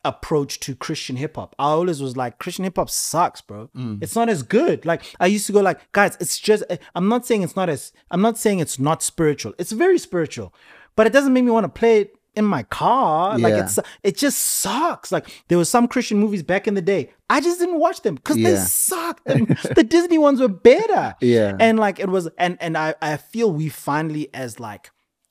[0.04, 3.70] approach to Christian hip hop, I always was like Christian hip hop sucks, bro.
[3.76, 4.02] Mm.
[4.02, 4.84] It's not as good.
[4.84, 6.64] Like I used to go like, guys, it's just
[6.96, 9.54] I'm not saying it's not as I'm not saying it's not spiritual.
[9.58, 10.52] It's very spiritual,
[10.96, 13.38] but it doesn't make me want to play it in my car.
[13.38, 15.12] Like it's it just sucks.
[15.12, 17.12] Like there were some Christian movies back in the day.
[17.28, 19.22] I just didn't watch them because they sucked.
[19.30, 21.14] And the Disney ones were better.
[21.20, 21.56] Yeah.
[21.60, 24.90] And like it was and and I I feel we finally as like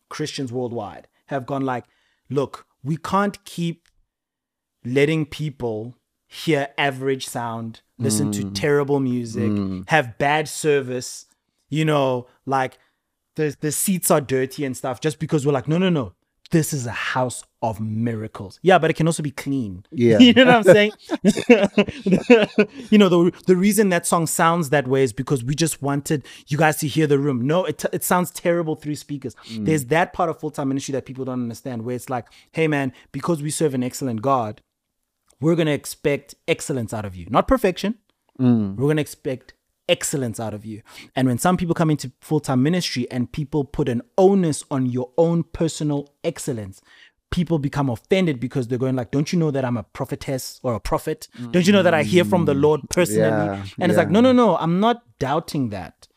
[0.10, 1.86] Christians worldwide have gone like,
[2.30, 3.88] look, we can't keep
[4.84, 5.96] letting people
[6.28, 8.56] hear average sound, listen to mm.
[8.56, 9.90] terrible music, mm.
[9.90, 11.26] have bad service,
[11.70, 12.78] you know, like
[13.36, 16.14] the the seats are dirty and stuff just because we're like, no, no, no.
[16.52, 18.60] This is a house of miracles.
[18.64, 19.86] Yeah, but it can also be clean.
[19.92, 20.18] Yeah.
[20.20, 20.92] you know what I'm saying?
[22.90, 26.26] you know, the the reason that song sounds that way is because we just wanted
[26.48, 27.46] you guys to hear the room.
[27.46, 29.36] No, it, it sounds terrible through speakers.
[29.50, 29.66] Mm.
[29.66, 32.68] There's that part of full time ministry that people don't understand where it's like, hey,
[32.68, 34.62] man, because we serve an excellent God,
[35.40, 37.96] we're going to expect excellence out of you, not perfection.
[38.40, 38.76] Mm.
[38.76, 39.54] We're going to expect
[39.90, 40.82] excellence out of you.
[41.16, 44.86] And when some people come into full time ministry and people put an onus on
[44.86, 46.82] your own personal excellence,
[47.32, 50.74] people become offended because they're going like, "Don't you know that I'm a prophetess or
[50.76, 51.28] a prophet?
[51.52, 54.22] Don't you know that I hear from the Lord personally?" Yeah, and it's like, "No,
[54.22, 54.58] no, no.
[54.58, 56.08] I'm not doubting that.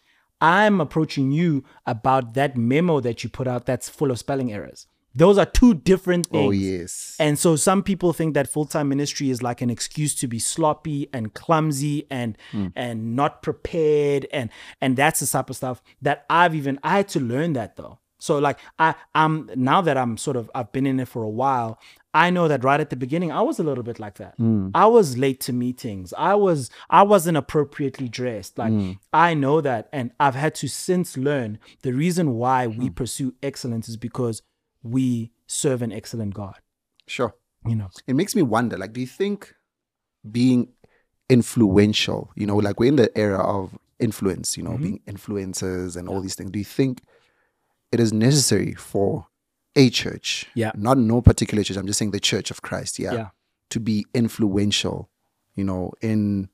[0.41, 4.87] I'm approaching you about that memo that you put out that's full of spelling errors."
[5.15, 6.49] Those are two different oh, things.
[6.49, 7.17] Oh yes.
[7.19, 11.09] And so some people think that full-time ministry is like an excuse to be sloppy
[11.13, 12.69] and clumsy and hmm.
[12.75, 14.51] and not prepared and
[14.81, 17.99] and that's the type of stuff that I've even I had to learn that though.
[18.19, 21.29] So like I I'm now that I'm sort of I've been in it for a
[21.29, 21.81] while,
[22.15, 24.35] I know that right at the beginning I was a little bit like that.
[24.37, 24.69] Hmm.
[24.75, 26.15] I was late to meetings.
[26.17, 28.59] I was I wasn't appropriately dressed.
[28.59, 28.93] Like hmm.
[29.13, 33.89] I know that and I've had to since learn the reason why we pursue excellence
[33.89, 34.41] is because
[34.83, 36.57] we serve an excellent God.
[37.07, 37.35] Sure.
[37.67, 37.89] You know.
[38.07, 39.55] It makes me wonder, like, do you think
[40.31, 40.69] being
[41.29, 44.83] influential, you know, like we're in the era of influence, you know, Mm-hmm.
[44.83, 46.51] being influencers and all these things.
[46.51, 47.03] Do you think
[47.91, 49.27] it is necessary for
[49.77, 50.73] a church, Yeah.
[50.75, 53.29] not no particular church, I'm just saying the church of Christ, yeah, Yeah.
[53.71, 55.09] to be influential,
[55.55, 56.49] you know, in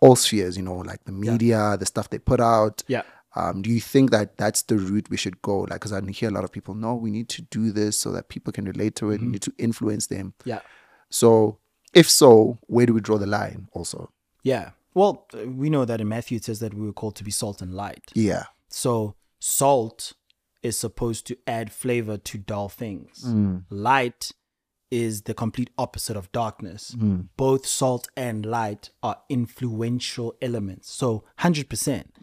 [0.00, 2.84] all spheres, you know, like the media, the stuff they put out.
[2.86, 3.02] Yeah.
[3.36, 5.60] Um, do you think that that's the route we should go?
[5.60, 8.10] Like, because I hear a lot of people, no, we need to do this so
[8.12, 9.20] that people can relate to it.
[9.20, 9.32] We mm-hmm.
[9.32, 10.32] need to influence them.
[10.44, 10.60] Yeah.
[11.10, 11.58] So,
[11.92, 13.68] if so, where do we draw the line?
[13.72, 14.10] Also,
[14.42, 14.70] Yeah.
[14.94, 17.60] Well, we know that in Matthew it says that we were called to be salt
[17.60, 18.10] and light.
[18.14, 20.14] yeah, So salt
[20.62, 23.22] is supposed to add flavor to dull things.
[23.26, 23.64] Mm.
[23.68, 24.32] Light
[24.90, 26.94] is the complete opposite of darkness.
[26.96, 27.28] Mm.
[27.36, 30.90] Both salt and light are influential elements.
[30.90, 31.66] So 100%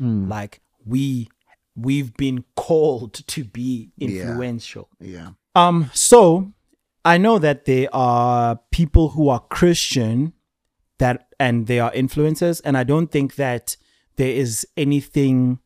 [0.02, 0.28] mm.
[0.28, 1.30] like we
[1.76, 4.90] we've been called to be influential.
[5.00, 6.52] yeah, Um, so
[7.04, 10.34] I know that there are people who are Christian
[11.00, 13.76] that and they are influencers, and I don't think that
[14.16, 15.60] there is anything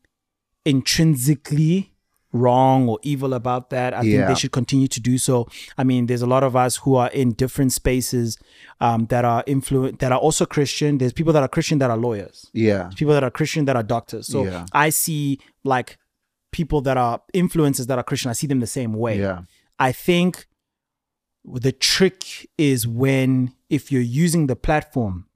[0.64, 1.94] intrinsically
[2.32, 3.94] wrong or evil about that.
[3.94, 5.48] I think they should continue to do so.
[5.78, 8.36] I mean, there's a lot of us who are in different spaces
[8.80, 10.98] um, that are influ- that are also Christian.
[10.98, 13.82] There's people that are Christian that are lawyers yeah, people that are Christian that are
[13.82, 14.26] doctors.
[14.26, 14.66] So Yeah.
[14.72, 15.96] I see like
[16.52, 18.30] people that are influencers that are Christian.
[18.30, 19.18] I see them the same way.
[19.20, 19.42] yeah,
[19.78, 20.46] I think
[21.44, 25.26] the trick is when if you're using the platform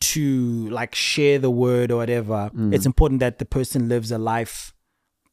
[0.00, 4.72] to like share the word or whatever, it's important that the person lives a life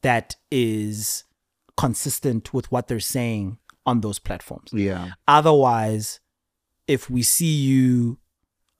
[0.05, 1.23] that is
[1.77, 4.69] consistent with what they're saying on those platforms.
[4.71, 6.19] yeah, Otherwise,
[6.87, 8.19] if we see you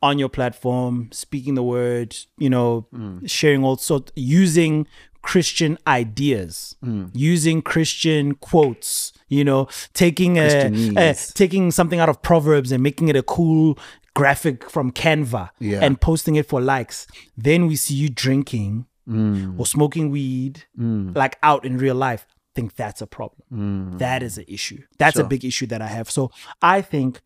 [0.03, 3.27] on your platform speaking the word, you know, mm.
[3.27, 4.85] sharing all sorts, using
[5.23, 7.09] Christian ideas, mm.
[7.13, 13.07] using Christian quotes, you know, taking a, a taking something out of Proverbs and making
[13.07, 13.79] it a cool
[14.13, 15.79] graphic from Canva Yeah.
[15.81, 17.07] and posting it for likes.
[17.35, 19.59] Then we see you drinking Mm.
[19.59, 22.25] or smoking weed like out in real life.
[22.29, 23.97] I think that's a problem.
[23.99, 24.81] That is an issue.
[24.97, 25.29] That's a Mm.
[25.29, 26.09] Big issue that I have.
[26.09, 26.31] So
[26.61, 27.21] I think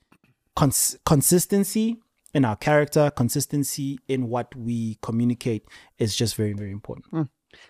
[0.55, 1.99] cons- consistency
[2.33, 5.63] in our character, consistency in what we communicate
[5.99, 7.29] is just very, very important.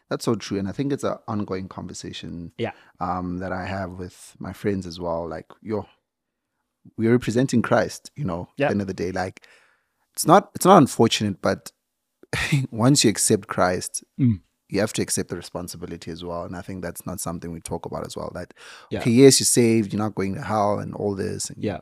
[0.09, 2.51] That's so true, and I think it's an ongoing conversation.
[2.57, 2.71] Yeah.
[2.99, 5.25] um, that I have with my friends as well.
[5.29, 5.87] Like, yo,
[6.97, 8.11] we're representing Christ.
[8.15, 8.65] You know, Yeah.
[8.65, 9.45] at the end of the day, like,
[10.13, 11.71] it's not it's not unfortunate, but
[12.71, 14.41] once you accept Christ, Mm.
[14.69, 16.43] you have to accept the responsibility as well.
[16.43, 18.31] And I think that's not something we talk about as well.
[18.35, 18.53] That
[18.91, 18.99] Yeah.
[18.99, 21.49] okay, yes, you're saved, you're not going to hell, and all this.
[21.49, 21.79] And, Yeah.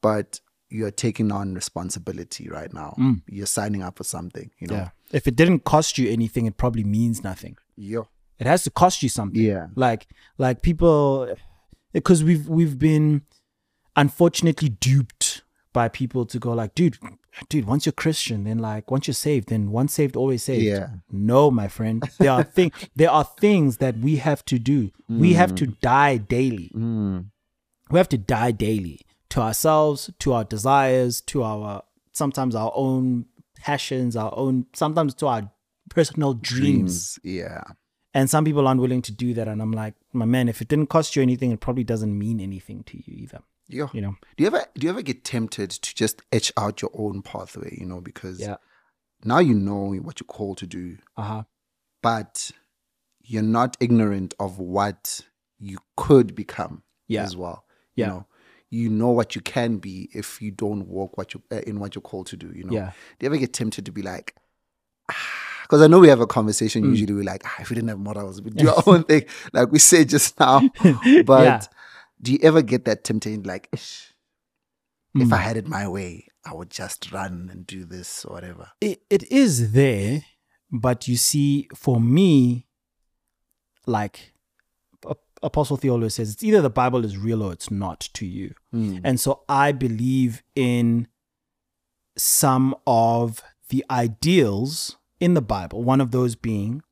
[0.00, 2.94] but you're taking on responsibility right now.
[2.98, 3.22] Mm.
[3.26, 4.50] You're signing up for something.
[4.58, 4.90] You know, Yeah.
[5.12, 7.56] If it didn't cost you anything, it probably means nothing.
[7.76, 8.08] yo,
[8.38, 9.42] It has to cost you something.
[9.42, 10.06] yeah, like
[10.38, 11.34] like people
[11.92, 13.22] because we've we've been
[13.96, 15.21] unfortunately duped
[15.72, 16.98] by people to go like dude
[17.48, 20.88] dude once you're christian then like once you're saved then once saved always saved Yeah.
[21.10, 25.32] no my friend there are thing there are things that we have to do we
[25.34, 27.26] have to die daily mm,
[27.90, 29.00] we have to die daily
[29.30, 33.24] to ourselves to our desires to our sometimes our own
[33.56, 35.50] passions our own sometimes to our
[35.88, 37.62] personal dreams dreams, yeah.
[38.14, 39.46] and some people aren't willing to do that.
[39.48, 42.40] And I'm like, my man, if it didn't cost you anything, it probably doesn't mean
[42.40, 43.40] anything to you either.
[43.68, 43.88] Yo.
[43.92, 44.14] You know?
[44.36, 47.76] Do you ever do you ever get tempted to just etch out your own pathway,
[47.80, 48.56] you know, because Yeah.
[49.24, 51.42] now you know what you're called to do, Uh huh.
[52.02, 52.50] but
[53.24, 55.20] you're not ignorant of what
[55.58, 57.22] you could become Yeah.
[57.22, 57.64] as well.
[57.94, 58.06] Yeah.
[58.06, 58.26] You know,
[58.70, 61.94] you know what you can be if you don't walk what you uh, in what
[61.94, 62.72] you're called to do, you know.
[62.72, 62.92] Yeah.
[63.18, 64.34] Do you ever get tempted to be like
[65.62, 66.82] because I know we have a conversation.
[66.84, 66.90] Mm.
[66.90, 69.70] Usually, we're like, ah, if we didn't have models, we'd do our own thing, like
[69.72, 70.60] we said just now.
[71.24, 71.62] But Yeah.
[72.22, 74.14] Do you ever get that temptation, like, "Ish,
[75.14, 75.32] if Mm.
[75.32, 78.70] I had it my way, I would just run and do this or whatever?
[78.80, 80.24] It, it is there,
[80.70, 82.66] but you see, for me,
[83.86, 84.32] like
[85.42, 88.54] Apostle Theolo says, it's either the Bible is real or it's not to you.
[88.72, 89.00] Mm.
[89.02, 91.08] And so I believe in
[92.16, 96.82] some of the ideals in the Bible, one of those being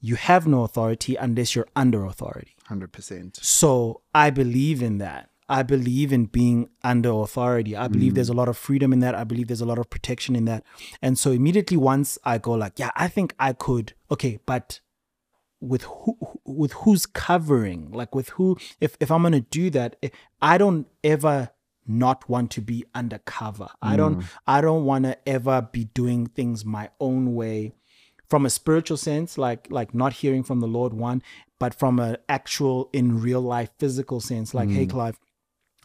[0.00, 2.54] you have no authority unless you're under authority.
[2.66, 3.38] Hundred percent.
[3.42, 5.30] So I believe in that.
[5.48, 7.76] I believe in being under authority.
[7.76, 9.14] I believe there's a lot of freedom in that.
[9.14, 10.64] I believe there's a lot of protection in that.
[11.00, 13.94] And so immediately once I go like, yeah, I think I could.
[14.10, 14.80] Okay, but
[15.60, 17.92] with who with who's covering?
[17.92, 20.08] Like with who if if I'm going to do that, eh,
[20.42, 21.50] I don't ever
[21.86, 23.68] not want to be undercover.
[23.80, 27.72] I don't I don't want to ever be doing things my own way
[28.28, 31.22] from a spiritual sense like like not hearing from the lord one
[31.58, 34.90] but from an actual in real life physical sense like hey mm.
[34.90, 35.18] clive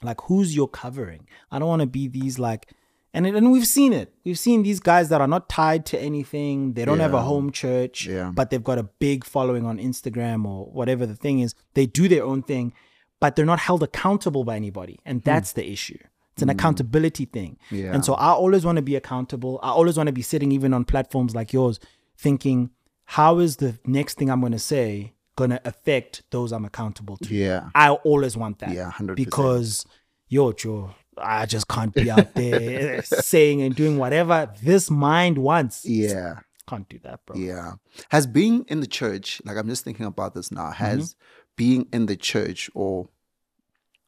[0.04, 1.28] like who's your covering?
[1.52, 2.70] I don't want to be these like
[3.14, 4.14] and it- and we've seen it.
[4.24, 6.74] We've seen these guys that are not tied to anything.
[6.74, 8.32] They don't have a home church Yeah.
[8.34, 11.54] but they've got a big following on instagram or whatever the thing is.
[11.74, 12.74] They do their own thing
[13.20, 15.26] but they're not held accountable by anybody and mm.
[15.26, 16.00] that's the issue.
[16.34, 16.54] It's an mm.
[16.54, 17.58] accountability thing.
[17.70, 17.94] Yeah.
[17.94, 19.60] And so I always want to be accountable.
[19.62, 21.80] I always want to be sitting even on platforms like yours
[22.18, 22.72] thinking,
[23.06, 27.18] how is the next thing I'm going to say going to affect those I'm accountable
[27.18, 27.34] to?
[27.34, 27.70] Yeah.
[27.74, 28.72] I always want that.
[28.72, 29.16] Yeah, 100%.
[29.16, 29.86] Because,
[30.30, 35.86] yo, Joe, I just can't be out there saying and doing whatever this mind wants.
[35.86, 36.40] Yeah.
[36.68, 37.36] Can't do that, bro.
[37.38, 37.74] Yeah.
[38.10, 41.16] Has being in the church, like I'm just thinking about this now, has
[41.58, 43.10] being in the church or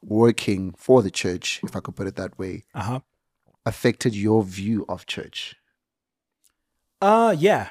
[0.02, 3.00] working for the church, if I could put it that way, Uh huh.
[3.66, 5.56] affected your view of church?
[7.02, 7.70] Uh, yeah.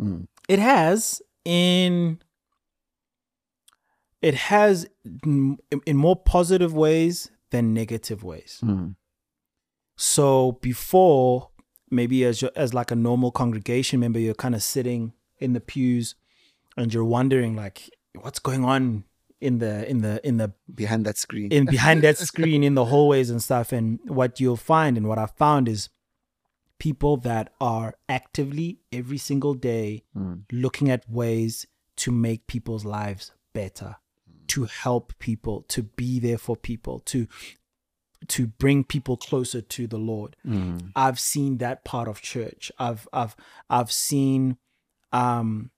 [0.00, 0.26] Mm.
[0.48, 2.18] It has in.
[4.28, 4.86] It has
[5.24, 5.58] in,
[5.90, 8.52] in more positive ways than negative ways.
[8.64, 8.96] Mm.
[9.96, 11.50] So before,
[11.90, 15.60] maybe as your- as like a normal congregation member, you're kind of sitting in the
[15.60, 16.14] pews,
[16.76, 17.78] and you're wondering like,
[18.22, 19.04] what's going on
[19.40, 21.52] in the in the in the Behind that screen.
[21.52, 23.72] in behind that screen in the hallways and stuff.
[23.72, 25.88] And what you'll find, and what I found is
[26.78, 30.42] people that are actively every single day Mm.
[30.52, 31.66] looking at ways
[32.02, 33.96] to make people's lives better,
[34.56, 37.28] to help people, to be there for people, to
[38.28, 40.36] to bring people closer to the Lord.
[40.44, 40.90] Mm.
[40.96, 42.72] I've seen that part of church.
[42.78, 43.36] I've I've
[43.68, 44.56] I've seen
[45.12, 45.70] um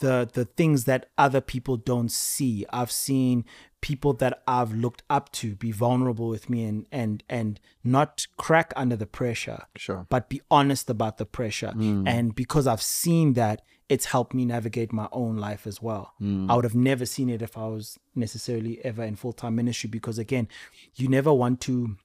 [0.00, 2.66] the the things that other people don't see.
[2.70, 3.44] I've seen
[3.80, 8.72] people that I've looked up to be vulnerable with me and and and not crack
[8.76, 10.06] under the pressure, Sure.
[10.10, 11.72] but be honest about the pressure.
[12.06, 16.14] And because I've seen that, it's helped me navigate my own life as well.
[16.18, 16.50] Hmm.
[16.50, 19.88] I would have never seen it if I was necessarily ever in full time ministry
[19.88, 20.48] because again,
[20.94, 21.96] you never want to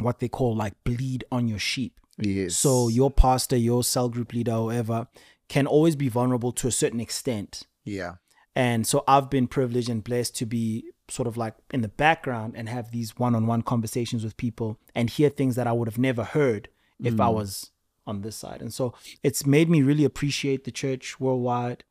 [0.00, 2.00] what they call like bleed on your sheep.
[2.18, 2.56] Yes.
[2.56, 5.08] So your pastor, your cell group leader, whoever,
[5.48, 7.64] can always be vulnerable to a certain extent.
[7.84, 8.14] yeah.
[8.54, 12.54] And so I've been privileged and blessed to be sort of like in the background
[12.56, 16.24] and have these one-on-one conversations with people and hear things that I would have never
[16.24, 16.68] heard
[17.00, 17.36] if I hmm.
[17.36, 17.70] was
[18.08, 18.60] on this side.
[18.60, 21.84] And so it's made me really appreciate the church worldwide.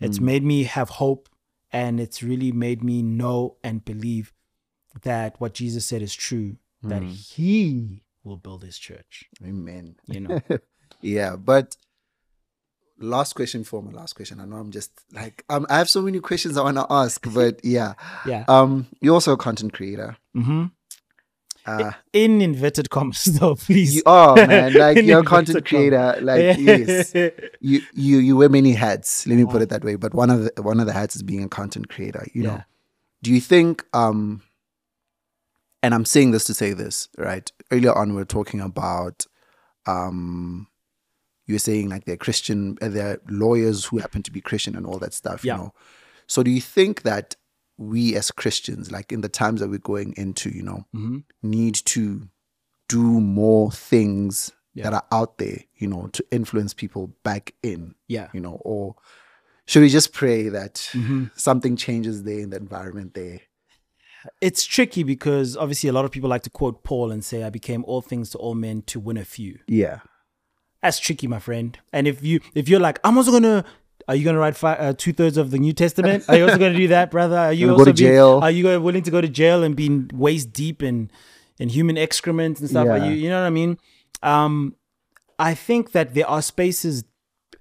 [0.00, 1.30] It's made me have hope
[1.72, 4.34] and it's really made me know and believe
[5.02, 9.96] that what Jesus said is true, that he will build his church, Amen.
[10.06, 10.40] you know.
[11.00, 11.76] Yeah, but
[12.98, 14.40] last question for my last question.
[14.40, 17.26] I know I'm just like um, I have so many questions I want to ask,
[17.34, 17.94] but yeah.
[18.24, 18.44] yeah.
[18.48, 20.16] Um, you're also a content creator.
[20.34, 20.66] hmm
[21.66, 23.94] Uh, In inverted commas though, please.
[23.96, 26.16] you are man, like In you're a content creator.
[26.20, 27.14] Like yes,
[27.60, 29.26] you you you wear many hats.
[29.26, 29.96] Let me put it that way.
[29.96, 32.26] But one of the one of the hats is being a content creator.
[32.34, 32.62] You know,
[33.22, 33.84] do you think?
[33.94, 34.42] Um,
[35.82, 37.50] and I'm saying this to say this right.
[37.70, 39.26] Earlier on, we were talking about
[39.86, 40.66] um
[41.46, 44.98] you're saying like they're Christian, uh, they're lawyers who happen to be Christian and all
[44.98, 45.56] that stuff, Yeah.
[45.56, 45.72] you know.
[46.26, 47.36] So do you think that
[47.76, 51.74] we as Christians, like in the times that we're going into, you know, hmm need
[51.74, 52.28] to
[52.88, 54.84] do more things Yeah.
[54.84, 58.28] that are out there, you know, to influence people back in, Yeah.
[58.32, 58.96] you know, or
[59.66, 61.30] should we just pray that Mhm.
[61.38, 63.40] something changes there in the environment there?
[64.40, 67.50] It's tricky because obviously a lot of people like to quote Paul and say, I
[67.50, 69.58] became all things to all men to win a few.
[69.66, 70.00] Yeah.
[70.82, 71.78] That's tricky, my friend.
[71.92, 73.64] And if you if you're like, I'm also gonna,
[74.08, 76.24] are you gonna write fi- uh, two thirds of the New Testament?
[76.28, 77.38] Are you also gonna do that, brother?
[77.38, 78.40] Are you also go to being- jail?
[78.42, 81.10] Are you willing to go to jail and be waist deep in
[81.58, 82.86] in human excrement and stuff?
[82.94, 83.78] Are you you know what I mean?
[84.22, 84.74] Um,
[85.38, 87.04] I think that there are spaces.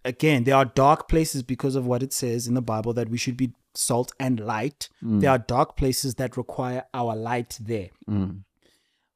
[0.06, 3.18] Again, there are dark places because of what it says in the Bible that we
[3.18, 4.89] should be salt and light.
[5.02, 7.89] There are dark places that require our light there.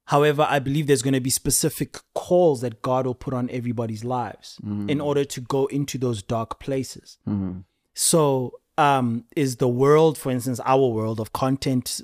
[0.08, 4.04] However, I believe there's going to be specific calls that God will put on everybody's
[4.04, 4.58] lives
[4.90, 7.18] in order to go into those dark places.
[7.94, 12.02] So, um, is the world, for instance, our world of content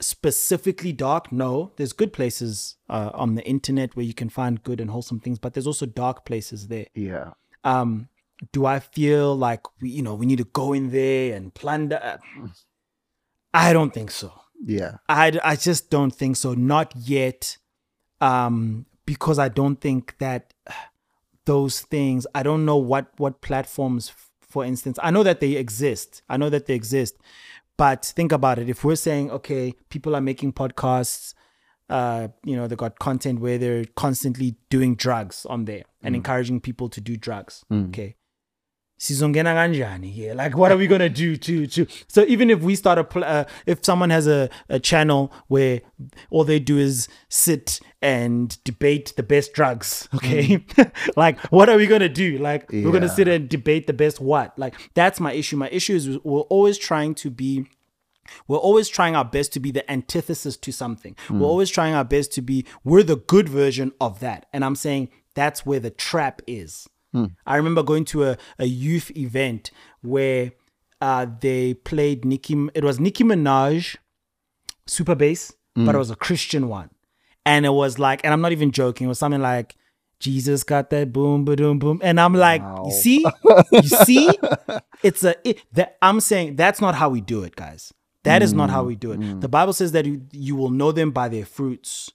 [0.00, 1.30] specifically dark?
[1.32, 5.20] No, there's good places uh, on the internet where you can find good and wholesome
[5.20, 6.86] things, but there's also dark places there.
[6.94, 7.32] Yeah.
[7.64, 8.08] Um,
[8.52, 12.00] do I feel like we, you know, we need to go in there and plunder?
[12.02, 12.48] Uh,
[13.54, 14.32] I don't think so.
[14.64, 14.96] Yeah.
[15.08, 16.54] I, I just don't think so.
[16.54, 17.56] Not yet.
[18.20, 20.52] Um, because I don't think that
[21.46, 26.22] those things, I don't know what, what platforms, for instance, I know that they exist.
[26.28, 27.16] I know that they exist.
[27.78, 28.68] But think about it.
[28.68, 31.32] If we're saying, okay, people are making podcasts,
[31.88, 36.60] uh, you know, they got content where they're constantly doing drugs on there and encouraging
[36.60, 37.64] people to do drugs.
[37.88, 38.16] Okay.
[38.98, 40.34] Sizongena kanjani here?
[40.34, 41.86] Like, what are we gonna do to to?
[42.08, 45.82] So even if we start a, pl- uh, if someone has a, a channel where
[46.30, 50.64] all they do is sit and debate the best drugs, okay,
[51.16, 52.38] like what are we gonna do?
[52.38, 54.58] Like we're gonna sit and debate the best what?
[54.58, 55.56] Like that's my issue.
[55.56, 57.66] My issue is we're always trying to be
[58.46, 61.16] We're always trying our best to be the antithesis to something.
[61.28, 61.40] Hmm.
[61.40, 64.46] We're always trying our best to be, we're the good version of that.
[64.52, 66.86] And I'm saying that's where the trap is.
[67.12, 67.26] Hmm.
[67.46, 69.70] I remember going to a, a youth event
[70.02, 70.52] where
[71.00, 73.96] uh, they played Nicki, it was Nicki Minaj,
[74.86, 75.94] Super Bass, but Hmm.
[75.94, 76.90] it was a Christian one.
[77.46, 79.76] And it was like, and I'm not even joking, it was something like,
[80.20, 82.00] Jesus got that boom, ba boom, boom.
[82.02, 82.82] And I'm like, Wow.
[82.86, 83.24] you see?
[83.70, 84.38] You see?
[85.04, 87.94] It's a, it, that, I'm saying that's not how we do it, guys.
[88.24, 89.40] That is not how we do it.
[89.40, 92.10] The Bible says that you, you will know them by their fruits.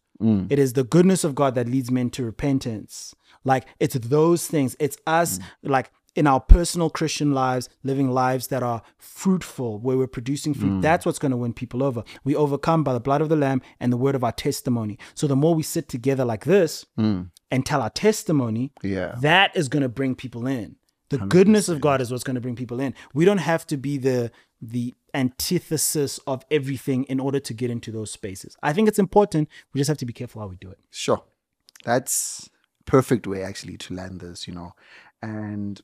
[0.50, 3.16] It is the goodness of God that leads men to repentance.
[3.44, 4.76] Like it's those things.
[4.80, 5.44] It's us, mm.
[5.64, 10.72] like in our personal Christian lives, living lives that are fruitful, where we're producing fruit.
[10.72, 10.82] Mm.
[10.82, 12.04] That's what's going to win people over.
[12.24, 15.00] We overcome by the blood of the Lamb and the word of our testimony.
[15.16, 17.30] So the more we sit together like this mm.
[17.50, 19.16] and tell our testimony, Yeah.
[19.22, 20.76] that is going to bring people in.
[21.10, 22.96] The goodness of God is what's going to bring people in.
[23.14, 24.32] We don't have to be the
[24.62, 28.56] the antithesis of everything in order to get into those spaces.
[28.64, 29.50] I think it's important.
[29.74, 30.80] We just have to be careful how we do it.
[30.89, 31.22] Sure.
[31.84, 32.50] That's
[32.86, 34.73] perfect way actually to land this, you know.
[35.21, 35.81] And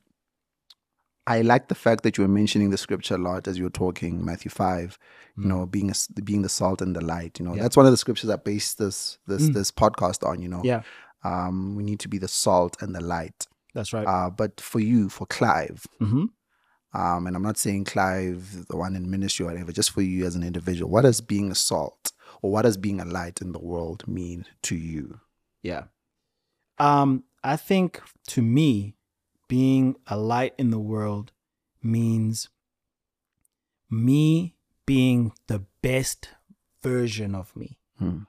[1.27, 3.69] I like the fact that you were mentioning the scripture a lot as you were
[3.69, 4.97] talking, Matthew five,
[5.37, 7.39] you know, being a, being the salt and the light.
[7.39, 7.55] You know, Mm.
[7.55, 7.59] Yeah.
[7.59, 7.63] Mm.
[7.65, 10.41] that's one of the scriptures I based this this this podcast on.
[10.41, 10.81] You know, Yeah,
[11.23, 13.47] um, we need to be the salt and the light.
[13.73, 14.07] that's right.
[14.07, 16.25] Uh, but for you, for Clive, hmm
[16.91, 20.25] um, and I'm not saying Clive, the one in ministry or whatever, just for you
[20.25, 23.51] as an individual, what does being a salt or what does being a light in
[23.51, 25.19] the world mean to you?
[25.61, 25.83] Yeah.
[26.79, 28.95] Um, I think to me,
[29.47, 31.31] being a light in the world
[31.81, 32.49] means
[33.89, 34.55] me
[34.85, 36.29] being the best
[36.81, 37.77] version of me.
[37.97, 38.19] Hmm.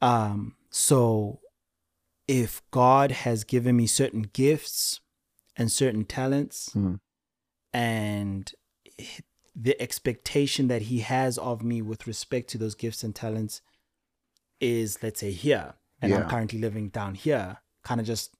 [0.00, 1.40] Um, so
[2.26, 5.00] if God has given me certain gifts
[5.56, 6.96] and certain talents Hmm.
[7.72, 8.52] and
[9.56, 13.60] the expectation that he has of me with respect to those gifts and talents
[14.60, 16.18] is let's say here and Yeah.
[16.18, 18.34] I'm currently living down here kind of just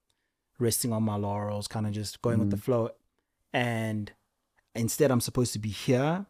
[0.58, 2.64] resting on my laurels kind of just going with the mm-hmm.
[2.64, 2.90] flow
[3.52, 4.12] and
[4.74, 6.26] instead I'm supposed to be here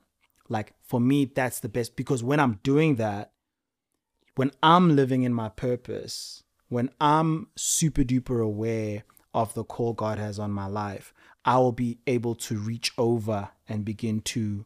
[0.49, 3.33] like for me that's the best because when I'm doing that
[4.39, 9.03] when I'm living in my purpose, when I'm super duper aware
[9.35, 11.13] of the call God has on my life,
[11.45, 14.65] I will be able to reach over and begin to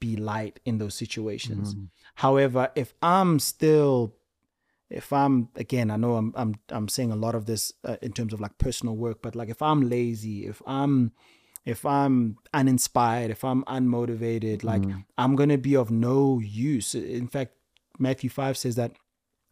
[0.00, 1.74] be light in those situations.
[1.74, 1.84] Mm-hmm.
[2.14, 4.14] However, if I'm still
[4.90, 8.12] if I'm again, I know I'm I'm I'm saying a lot of this uh, in
[8.12, 11.12] terms of like personal work, but like if I'm lazy, if I'm
[11.64, 14.82] if I'm uninspired, if I'm unmotivated, like
[15.16, 16.94] I'm gonna be of no use.
[16.94, 17.52] In fact,
[17.98, 18.92] Matthew five says that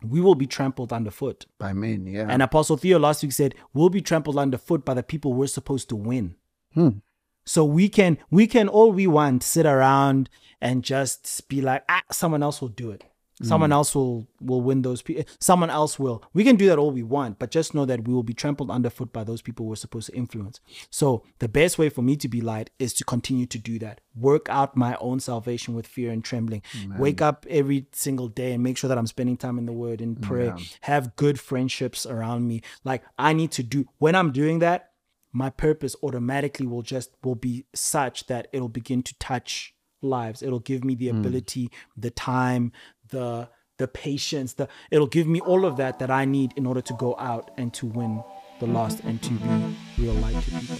[0.03, 1.47] we will be trampled underfoot.
[1.59, 2.26] By men, yeah.
[2.28, 5.89] And Apostle Theo last week said, we'll be trampled underfoot by the people we're supposed
[5.89, 6.36] to win.
[6.74, 6.99] Hmm.
[7.45, 10.28] So we can we can all we want sit around
[10.61, 13.05] and just be like, ah, someone else will do it.
[13.43, 13.74] Someone mm.
[13.74, 15.24] else will will win those people.
[15.39, 16.22] Someone else will.
[16.34, 18.70] We can do that all we want, but just know that we will be trampled
[18.70, 20.61] underfoot by those people we're supposed to influence.
[20.91, 24.01] So the best way for me to be light is to continue to do that.
[24.16, 26.62] Work out my own salvation with fear and trembling.
[26.99, 30.01] Wake up every single day and make sure that I'm spending time in the Word
[30.01, 30.57] and prayer.
[30.82, 32.62] Have good friendships around me.
[32.84, 34.91] Like I need to do when I'm doing that
[35.32, 40.61] my purpose automatically will just will be such that it'll begin to touch lives it'll
[40.61, 41.18] give me the mm.
[41.18, 42.70] ability the time
[43.11, 43.49] the
[43.79, 46.95] the patience the it'll give me all of that that i need in order to
[46.95, 48.23] go out and to win
[48.61, 50.77] the lost and to be real light to people.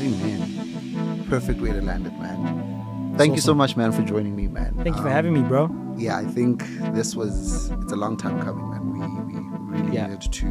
[0.00, 1.24] Amen.
[1.30, 3.14] Perfect way to land it, man.
[3.16, 4.74] Thank you so much, man, for joining me, man.
[4.84, 6.62] thank you for Um, having me bro Yeah, I think
[6.92, 8.82] this was it's a long time coming, man.
[8.92, 9.45] We we
[9.86, 10.06] really Yeah.
[10.08, 10.46] needed to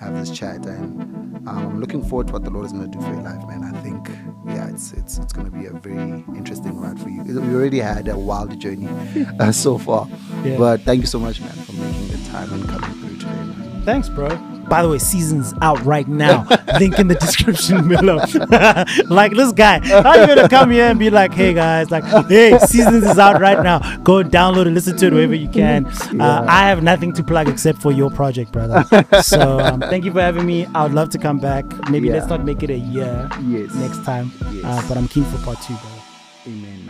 [0.00, 2.98] have this chat, and um, I'm looking forward to what the Lord is going to
[2.98, 3.62] do for your life, man.
[3.64, 4.08] I think
[4.46, 7.22] yeah, it's it's it's going to be a very interesting ride for you.
[7.24, 8.88] We already had a wild journey
[9.40, 10.08] uh, so far,
[10.44, 10.58] Yeah.
[10.58, 13.82] but thank you so much, man, for making the time and coming through today, man.
[13.84, 14.28] thanks bro
[14.68, 16.46] by the way season's out right now.
[16.80, 18.18] Link in the description below.
[19.08, 22.58] Like this guy how you gonna come here and be like hey guys like hey
[22.58, 23.78] seasons is out right now.
[23.98, 25.90] Go download and listen to it wherever you can.
[26.24, 28.84] Uh, i have nothing to plug except for your project brother.
[29.22, 30.66] So um, thank you for having me.
[30.74, 31.64] I would love to come back.
[31.90, 33.74] Maybe let's not make it a year Yes.
[33.74, 34.30] next time.
[34.64, 35.90] Uh, but i'm keen for part two bro.
[36.46, 36.83] Amen.